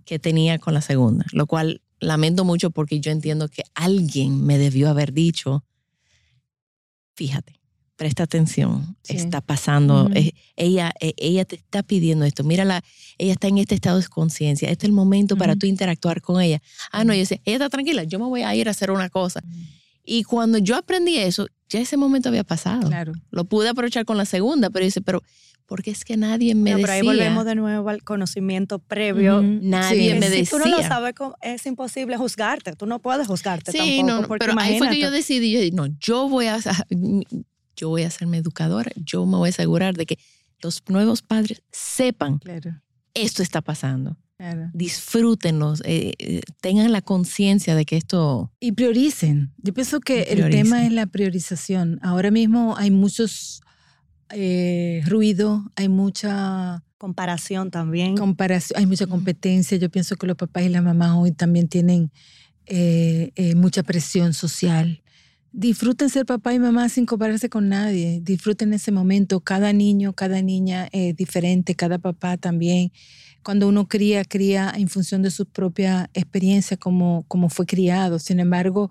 [0.06, 4.56] que tenía con la segunda, lo cual lamento mucho porque yo entiendo que alguien me
[4.56, 5.64] debió haber dicho,
[7.14, 7.60] fíjate,
[7.96, 12.82] presta atención, está pasando, eh, ella, eh, ella te está pidiendo esto, mírala,
[13.18, 16.40] ella está en este estado de conciencia, este es el momento para tú interactuar con
[16.40, 16.62] ella.
[16.92, 19.10] Ah, no, yo sé, ella está tranquila, yo me voy a ir a hacer una
[19.10, 19.42] cosa.
[20.12, 22.88] Y cuando yo aprendí eso, ya ese momento había pasado.
[22.88, 23.12] Claro.
[23.30, 25.22] Lo pude aprovechar con la segunda, pero dice, pero
[25.66, 26.82] porque es que nadie me decía.
[26.82, 29.40] Pero ahí volvemos de nuevo al conocimiento previo.
[29.40, 30.46] Nadie me decía.
[30.46, 32.72] Si tú no lo sabes, es imposible juzgarte.
[32.72, 34.34] Tú no puedes juzgarte sí, tampoco.
[34.34, 36.58] No, pero ahí fue que yo decidí, yo dije, no, yo voy a,
[37.76, 38.90] yo voy a hacerme educadora.
[38.96, 40.18] Yo me voy a asegurar de que
[40.60, 42.82] los nuevos padres sepan claro.
[43.14, 44.16] esto está pasando.
[44.72, 48.52] Disfrútenlos, eh, eh, tengan la conciencia de que esto...
[48.60, 49.52] Y prioricen.
[49.58, 51.98] Yo pienso que el tema es la priorización.
[52.02, 53.62] Ahora mismo hay muchos
[54.30, 56.82] eh, ruido, hay mucha...
[56.98, 58.14] Comparación también.
[58.16, 59.78] Comparación, hay mucha competencia.
[59.78, 62.12] Yo pienso que los papás y las mamás hoy también tienen
[63.56, 65.02] mucha presión social.
[65.50, 68.20] Disfruten ser papá y mamá sin compararse con nadie.
[68.22, 69.40] Disfruten ese momento.
[69.40, 72.92] Cada niño, cada niña es diferente, cada papá también
[73.42, 78.18] cuando uno cría, cría en función de su propia experiencia, como, como fue criado.
[78.18, 78.90] Sin embargo,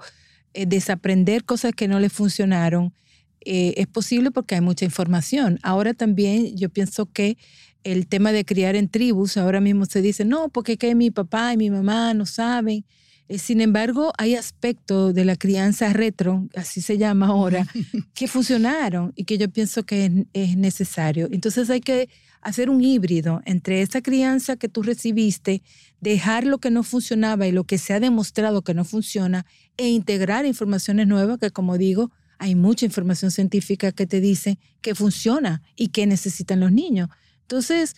[0.54, 2.94] eh, desaprender cosas que no le funcionaron
[3.42, 5.60] eh, es posible porque hay mucha información.
[5.64, 7.38] Ahora también yo pienso que
[7.84, 11.54] el tema de criar en tribus, ahora mismo se dice, no, porque que mi papá
[11.54, 12.86] y mi mamá no saben.
[13.30, 17.66] Eh, sin embargo, hay aspectos de la crianza retro, así se llama ahora,
[18.14, 21.30] que funcionaron y que yo pienso que es, es necesario.
[21.32, 22.10] Entonces hay que
[22.42, 25.62] hacer un híbrido entre esa crianza que tú recibiste,
[26.00, 29.46] dejar lo que no funcionaba y lo que se ha demostrado que no funciona
[29.78, 34.96] e integrar informaciones nuevas que, como digo, hay mucha información científica que te dice que
[34.96, 37.10] funciona y que necesitan los niños.
[37.42, 37.96] Entonces,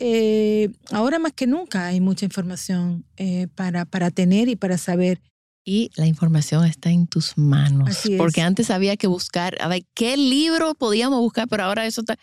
[0.00, 5.20] eh, ahora más que nunca hay mucha información eh, para, para tener y para saber.
[5.64, 8.00] Y la información está en tus manos.
[8.16, 11.46] Porque antes había que buscar, a ver, ¿qué libro podíamos buscar?
[11.46, 12.18] Pero ahora eso está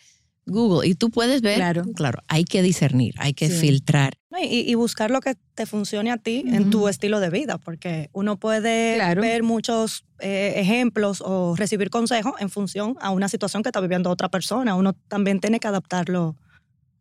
[0.50, 0.88] Google.
[0.88, 4.14] Y tú puedes ver, claro, claro hay que discernir, hay que filtrar.
[4.42, 8.38] Y, buscar lo que te funcione a ti en tu estilo de vida, porque uno
[8.38, 13.82] puede ver muchos eh, ejemplos o recibir consejos en función a una situación que está
[13.82, 14.76] viviendo otra persona.
[14.76, 16.38] Uno también tiene que adaptarlo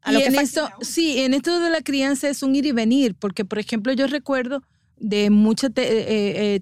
[0.03, 2.73] a lo que en esto, Sí, en esto de la crianza es un ir y
[2.73, 4.63] venir, porque por ejemplo yo recuerdo
[4.97, 6.61] de mucha eh,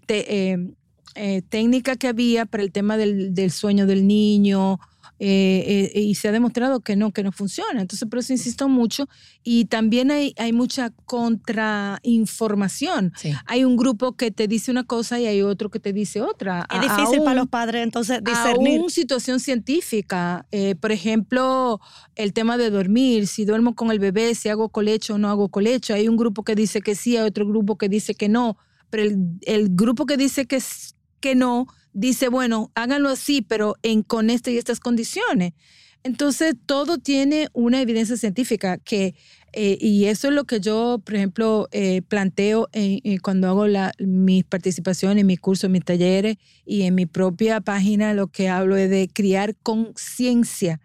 [1.18, 4.78] eh, técnica que había para el tema del, del sueño del niño
[5.18, 7.80] eh, eh, y se ha demostrado que no, que no funciona.
[7.80, 9.08] Entonces, por eso insisto mucho.
[9.42, 13.14] Y también hay, hay mucha contrainformación.
[13.46, 16.66] Hay un grupo que te dice una cosa y hay otro que te dice otra.
[16.72, 18.80] Es difícil para los padres entonces discernir.
[18.80, 20.46] Aún situación científica.
[20.50, 21.80] Eh, por ejemplo,
[22.14, 23.26] el tema de dormir.
[23.26, 25.94] Si duermo con el bebé, si hago colecho o no hago colecho.
[25.94, 28.58] Hay un grupo que dice que sí, hay otro grupo que dice que no.
[28.90, 30.62] Pero el, el grupo que dice que,
[31.20, 31.66] que no
[31.96, 35.54] dice, bueno, háganlo así, pero en, con estas y estas condiciones.
[36.04, 39.14] Entonces, todo tiene una evidencia científica que,
[39.54, 42.68] eh, y eso es lo que yo, por ejemplo, eh, planteo
[43.22, 43.66] cuando hago
[43.98, 48.90] mis participaciones mis cursos, mis talleres y en mi propia página, lo que hablo es
[48.90, 50.80] de criar conciencia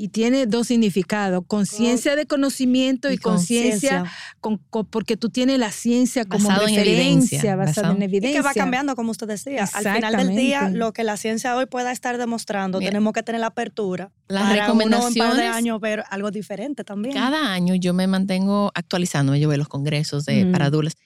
[0.00, 4.04] y tiene dos significados, conciencia de conocimiento y, conciencia
[4.90, 8.30] porque tú tienes la ciencia como referencia, basada en evidencia.
[8.30, 9.68] Y que va cambiando, como usted decía.
[9.74, 13.40] Al final del día, lo que la ciencia hoy pueda estar demostrando, tenemos que tener
[13.40, 17.12] la apertura las para recomendaciones, uno en par de años ver algo diferente también.
[17.14, 20.96] Cada año yo me mantengo actualizando, yo veo los congresos de, para adultos,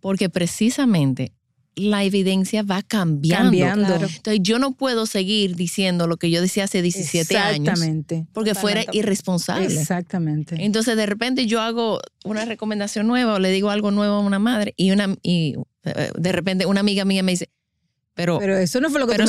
[0.00, 1.32] porque precisamente
[1.76, 3.54] la evidencia va cambiando.
[3.54, 7.78] Entonces yo no puedo seguir diciendo lo que yo decía hace 17 años.
[8.32, 9.66] Porque fuera irresponsable.
[9.66, 10.56] Exactamente.
[10.58, 14.38] Entonces de repente yo hago una recomendación nueva o le digo algo nuevo a una
[14.38, 17.50] madre y, una, y eh, de repente una amiga mía me dice,
[18.14, 19.24] pero, pero, eso no fue lo que tú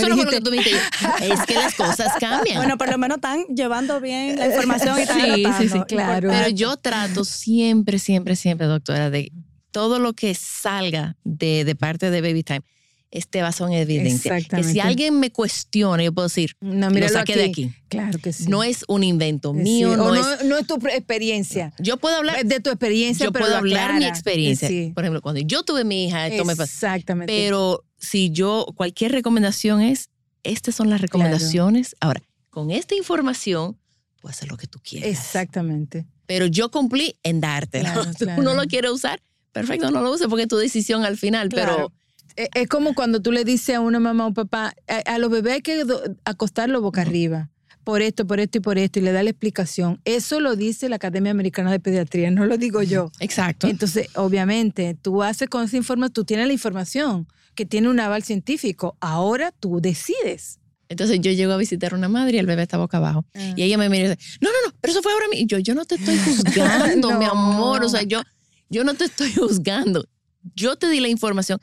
[0.49, 0.79] me dijiste.
[1.01, 2.55] No es que las cosas cambian.
[2.55, 6.29] Bueno, por lo menos están llevando bien la información y están Sí, sí, sí, claro.
[6.29, 9.33] Pero yo trato siempre, siempre, siempre, doctora, de
[9.77, 12.63] todo lo que salga de, de parte de Baby Time
[13.11, 14.41] esté basado en evidencia.
[14.41, 17.71] Que si alguien me cuestiona, yo puedo decir, no, lo saqué de aquí.
[17.89, 18.47] Claro que sí.
[18.47, 19.95] No es un invento mío.
[19.95, 21.73] No, es, no, es, tu experiencia.
[21.77, 24.67] Yo puedo hablar de tu experiencia, yo puedo hablar mi experiencia.
[24.95, 26.73] Por ejemplo, cuando yo tuve mi hija, esto me pasó.
[26.73, 27.31] Exactamente.
[27.31, 30.09] Pero si yo, cualquier recomendación es,
[30.41, 31.95] estas son las recomendaciones.
[31.99, 33.77] Ahora, con esta información,
[34.23, 35.07] puedes hacer lo que tú quieras.
[35.07, 36.07] Exactamente.
[36.25, 37.93] Pero yo cumplí en dártela.
[38.17, 39.21] Claro, no lo quieres usar,
[39.59, 41.91] perfecto, no lo uses porque es tu decisión al final, pero...
[42.35, 44.73] E, es como cuando tú le dices a una mamá o papá,
[45.05, 45.83] a, los bebés hay que
[46.23, 47.49] acostarlo boca arriba,
[47.83, 49.99] por esto, por esto y por esto, y le da la explicación.
[50.05, 53.11] Eso lo dice la Academia Americana de Pediatría, no lo digo yo.
[53.19, 53.67] Exacto.
[53.67, 58.23] Entonces, obviamente, tú haces con esa información, tú tienes la información que tiene un aval
[58.23, 60.59] científico, ahora tú decides.
[60.89, 63.25] Entonces yo llego a visitar a una madre y el bebé está boca abajo.
[63.35, 63.53] Ah.
[63.55, 65.43] Y ella me mira y dice, no, no, no, pero eso fue ahora mismo.
[65.43, 67.83] Y yo, yo no te estoy juzgando, mi amor.
[67.83, 68.21] O sea, yo,
[68.69, 70.07] yo no te estoy juzgando.
[70.55, 71.59] Yo te di la información.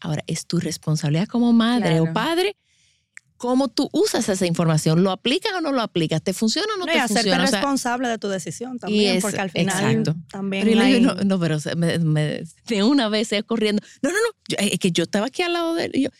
[0.00, 2.56] Ahora, es tu responsabilidad como madre o padre
[3.42, 5.02] cómo tú usas esa información.
[5.02, 6.22] ¿Lo aplicas o no lo aplicas?
[6.22, 7.20] ¿Te funciona o no, te funciona?
[7.20, 10.14] Hacerte responsable de tu decisión también, porque al final exacto.
[10.30, 13.82] también pero no, no, pero me, de una vez es corriendo.
[14.00, 15.90] No, no, no, es que yo estaba aquí al lado de él.
[15.92, 16.10] Y yo,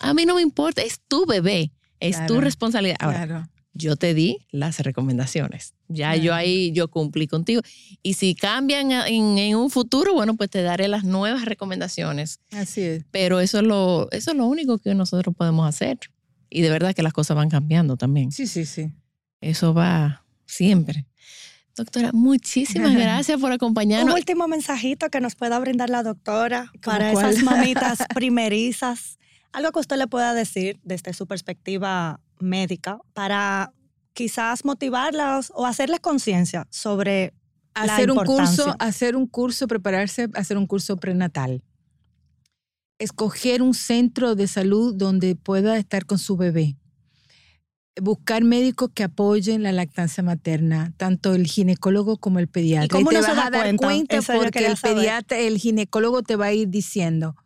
[0.00, 2.98] a, mí no me importa, es tu bebé, es tu responsabilidad.
[3.00, 5.74] Ahora, yo te di las recomendaciones.
[5.88, 7.62] Ya yo ahí, yo cumplí contigo.
[8.02, 12.40] Y si cambian en, en, un futuro, bueno, pues te daré las nuevas recomendaciones.
[12.52, 13.04] Así es.
[13.10, 15.98] Pero eso es lo, eso es lo único que nosotros podemos hacer.
[16.48, 18.32] Y de verdad que las cosas van cambiando también.
[18.32, 18.92] Sí, sí, sí.
[19.40, 21.06] Eso va siempre.
[21.76, 24.10] Doctora, muchísimas gracias por acompañarnos.
[24.10, 29.18] Un último mensajito que nos pueda brindar la doctora para esas mamitas primerizas.
[29.52, 33.72] Algo que usted le pueda decir desde su perspectiva médica para
[34.12, 37.34] quizás motivarlas o hacerles conciencia sobre
[37.74, 41.62] hacer la un curso, hacer un curso, prepararse, hacer un curso prenatal.
[42.98, 46.78] Escoger un centro de salud donde pueda estar con su bebé
[48.00, 52.86] buscar médicos que apoyen la lactancia materna, tanto el ginecólogo como el pediatra.
[52.86, 56.52] ¿Y cómo te vas a dar cuenta, porque el pediatra, el ginecólogo te va a
[56.52, 57.36] ir diciendo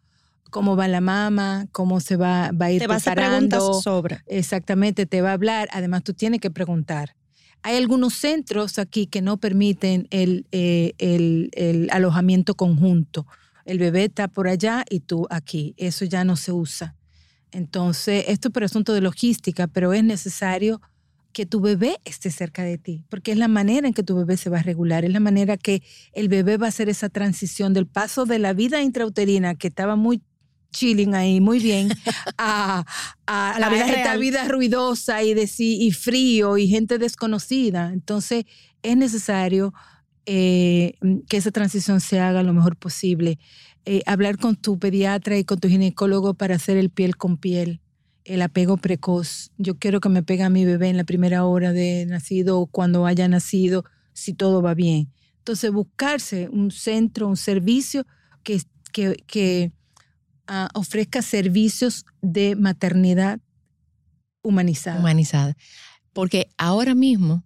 [0.50, 3.62] cómo va la mama, cómo se va, va a ir te va a hacer preguntas
[3.82, 4.22] sobre.
[4.26, 5.68] Exactamente, te va a hablar.
[5.72, 7.14] Además, tú tienes que preguntar.
[7.62, 13.26] Hay algunos centros aquí que no permiten el, eh, el, el alojamiento conjunto.
[13.64, 15.74] El bebé está por allá y tú aquí.
[15.76, 16.94] Eso ya no se usa.
[17.52, 20.80] Entonces, esto es por asunto de logística, pero es necesario
[21.32, 24.36] que tu bebé esté cerca de ti, porque es la manera en que tu bebé
[24.36, 25.82] se va a regular, es la manera que
[26.12, 29.96] el bebé va a hacer esa transición del paso de la vida intrauterina, que estaba
[29.96, 30.22] muy
[30.70, 31.88] chilling ahí, muy bien,
[32.38, 32.84] a,
[33.26, 37.92] la vida esta vida ruidosa y, de, y frío y gente desconocida.
[37.92, 38.44] Entonces,
[38.82, 39.72] es necesario
[40.26, 40.94] eh,
[41.28, 43.38] que esa transición se haga lo mejor posible.
[43.86, 47.80] Eh, hablar con tu pediatra y con tu ginecólogo para hacer el piel con piel,
[48.24, 49.50] el apego precoz.
[49.56, 52.66] Yo quiero que me pegue a mi bebé en la primera hora de nacido o
[52.66, 55.10] cuando haya nacido, si todo va bien.
[55.38, 58.06] Entonces, buscarse un centro, un servicio
[58.42, 58.60] que,
[58.92, 59.72] que, que
[60.50, 63.40] ah, ofrezca servicios de maternidad
[64.42, 64.98] humanizada.
[64.98, 65.56] Humanizada.
[66.12, 67.44] Porque ahora mismo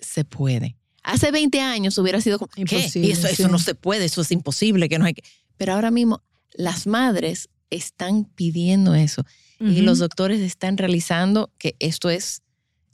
[0.00, 0.76] se puede.
[1.02, 4.88] Hace 20 años hubiera sido como, Imposible, Eso, eso no se puede, eso es imposible,
[4.88, 5.22] que no hay que...
[5.56, 6.22] Pero ahora mismo
[6.54, 9.24] las madres están pidiendo eso
[9.60, 12.42] y los doctores están realizando que esto es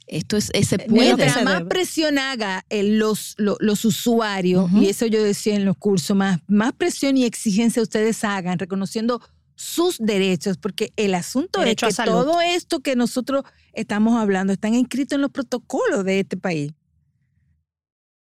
[0.07, 1.15] esto es ese eh, puede.
[1.15, 6.39] Mientras más presión haga los, los, usuarios, y eso yo decía en los cursos, más,
[6.47, 9.21] más presión y exigencia ustedes hagan, reconociendo
[9.61, 13.43] sus derechos, porque el asunto es que todo esto que nosotros
[13.73, 16.73] estamos hablando están inscritos en los protocolos de este país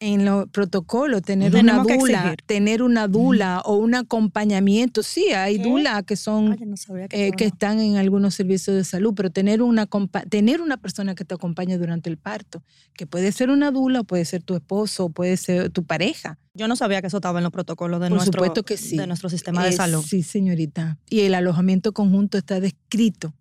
[0.03, 5.05] en los protocolos, tener una dula, tener una dula o un acompañamiento.
[5.05, 9.31] Sí, hay dula que son que, eh, que, están en algunos servicios de salud, pero
[9.31, 9.89] tener una
[10.29, 14.25] tener una persona que te acompañe durante el parto, que puede ser una dula, puede
[14.25, 16.37] ser tu esposo, puede ser tu pareja.
[16.55, 19.73] Yo no sabía que eso estaba en los protocolos de, nuestro, de nuestro sistema de
[19.73, 20.05] salud.
[20.05, 20.99] Sí, señorita.
[21.09, 23.33] Y el alojamiento conjunto está descrito.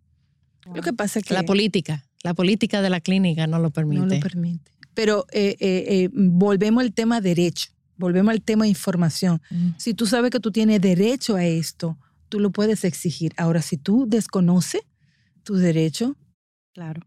[0.75, 4.01] Lo que pasa es que la política, la política de la clínica no lo permite.
[4.01, 4.71] No lo permite.
[4.93, 9.41] Pero eh, eh, eh, volvemos al tema derecho, volvemos al tema información.
[9.49, 9.69] Mm.
[9.77, 11.97] Si tú sabes que tú tienes derecho a esto,
[12.29, 13.33] tú lo puedes exigir.
[13.37, 14.81] Ahora, si tú desconoces
[15.43, 16.15] tu derecho,
[16.73, 17.01] claro.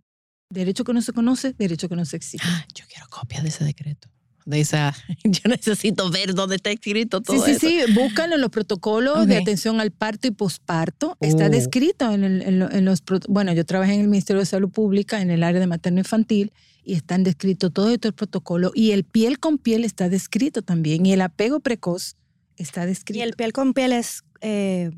[0.51, 2.47] Derecho que no se conoce, derecho que no se exige.
[2.47, 4.14] Ah, yo quiero copia de ese decreto
[4.45, 8.51] de esa, yo necesito ver dónde está escrito todo sí, Sí, sí, búscalo en los
[8.51, 11.16] protocolos de atención al parto y posparto.
[11.20, 11.51] Está oh.
[11.51, 15.30] descrito en, el, en, los, bueno, yo trabajé en el Ministerio de Salud Pública en
[15.30, 16.53] el área de materno infantil
[16.84, 21.12] y están descritos todos estos protocolos y el piel con piel está descrito también y
[21.12, 22.16] el apego precoz
[22.57, 23.18] está descrito.
[23.18, 24.90] Y el piel con piel es eh,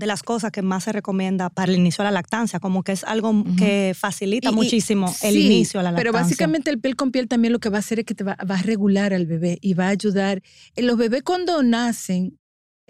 [0.00, 2.90] de las cosas que más se recomienda para el inicio de la lactancia, como que
[2.92, 6.12] es algo que facilita muchísimo el inicio a la lactancia.
[6.12, 8.24] Pero básicamente el piel con piel también lo que va a hacer es que te
[8.24, 10.42] va, va a regular al bebé y va a ayudar.
[10.76, 12.36] Los bebés cuando nacen,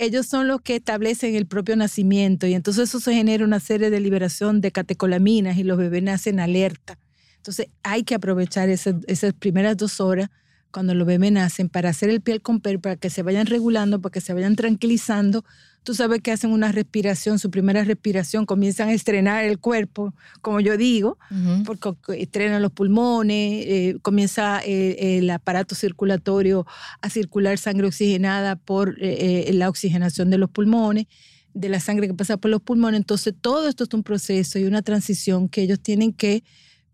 [0.00, 3.90] ellos son los que establecen el propio nacimiento y entonces eso se genera una serie
[3.90, 6.98] de liberación de catecolaminas y los bebés nacen alerta.
[7.36, 8.94] Entonces hay que aprovechar esas,
[9.38, 10.30] primeras dos horas
[10.70, 14.00] cuando los bebés nacen para hacer el piel con piel, para que se vayan regulando,
[14.00, 15.44] para que se vayan tranquilizando.
[15.82, 20.60] Tú sabes que hacen una respiración, su primera respiración, comienzan a estrenar el cuerpo, como
[20.60, 21.18] yo digo,
[21.64, 26.66] porque estrenan los pulmones, eh, comienza eh, el aparato circulatorio
[27.00, 31.06] a circular sangre oxigenada por eh, la oxigenación de los pulmones
[31.54, 32.98] de la sangre que pasa por los pulmones.
[32.98, 36.44] Entonces, todo esto es un proceso y una transición que ellos tienen que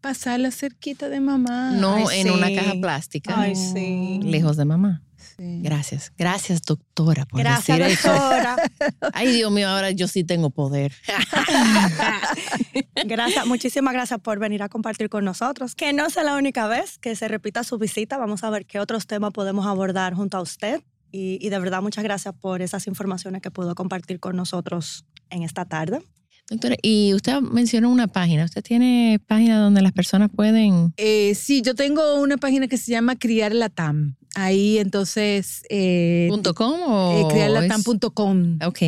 [0.01, 1.73] pasarla cerquita de mamá.
[1.73, 3.41] No en una caja plástica.
[3.41, 4.21] Ay, sí.
[4.23, 5.03] Lejos de mamá.
[5.39, 6.13] Gracias.
[6.17, 8.57] Gracias, doctora, por Gracias, decir doctora.
[9.13, 10.93] Ay, Dios mío, ahora yo sí tengo poder.
[13.07, 15.75] gracias, muchísimas gracias por venir a compartir con nosotros.
[15.75, 18.17] Que no sea la única vez que se repita su visita.
[18.17, 20.81] Vamos a ver qué otros temas podemos abordar junto a usted.
[21.13, 25.43] Y, y de verdad, muchas gracias por esas informaciones que pudo compartir con nosotros en
[25.43, 26.01] esta tarde.
[26.49, 28.45] Doctora, y usted mencionó una página.
[28.45, 30.95] ¿Usted tiene página donde las personas pueden...?
[30.97, 34.17] Eh, sí, yo tengo una página que se llama Criar Latam.
[34.37, 35.63] Ahí entonces...
[35.71, 37.19] Eh, ¿Com o...?
[37.19, 38.59] Eh, criarlatam.com.
[38.67, 38.83] Ok.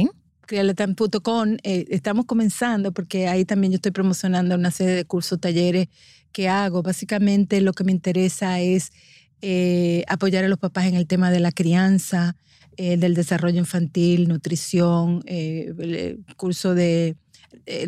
[1.63, 5.89] Eh, estamos comenzando porque ahí también yo estoy promocionando una serie de cursos, talleres
[6.33, 6.83] que hago.
[6.83, 8.93] Básicamente lo que me interesa es
[9.41, 12.37] eh, apoyar a los papás en el tema de la crianza,
[12.77, 17.17] del desarrollo infantil, nutrición, el curso de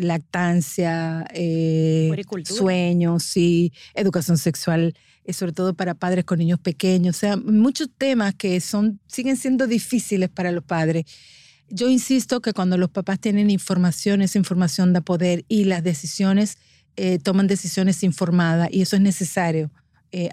[0.01, 2.11] lactancia, eh,
[2.45, 7.89] sueños, sí, educación sexual, eh, sobre todo para padres con niños pequeños, o sea, muchos
[7.97, 11.05] temas que son, siguen siendo difíciles para los padres.
[11.69, 16.57] Yo insisto que cuando los papás tienen información, esa información da poder y las decisiones
[17.23, 19.71] toman decisiones informadas y eso es necesario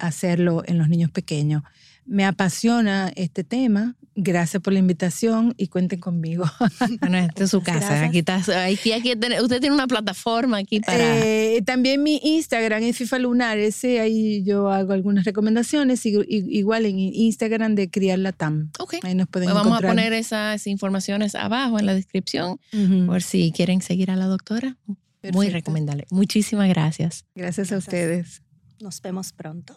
[0.01, 1.63] hacerlo en los niños pequeños.
[2.09, 3.95] Me apasiona este tema.
[4.15, 6.45] Gracias por la invitación y cuenten conmigo.
[7.01, 8.05] Bueno, esta es su casa.
[8.05, 11.25] Aquí está, aquí, aquí, usted tiene una plataforma aquí para.
[11.25, 13.59] Eh, también mi Instagram es FIFA Lunar.
[13.59, 16.05] Ese ahí yo hago algunas recomendaciones.
[16.07, 18.71] Igual en Instagram de Criar Latam.
[18.79, 18.95] Ok.
[19.03, 22.59] Ahí nos pueden pues Vamos a poner esas informaciones abajo en la descripción.
[23.07, 24.79] Por si quieren seguir a la doctora.
[25.33, 26.07] Muy recomendable.
[26.11, 27.25] Muchísimas gracias.
[27.35, 28.43] Gracias a ustedes.
[28.81, 29.77] Nos vemos pronto.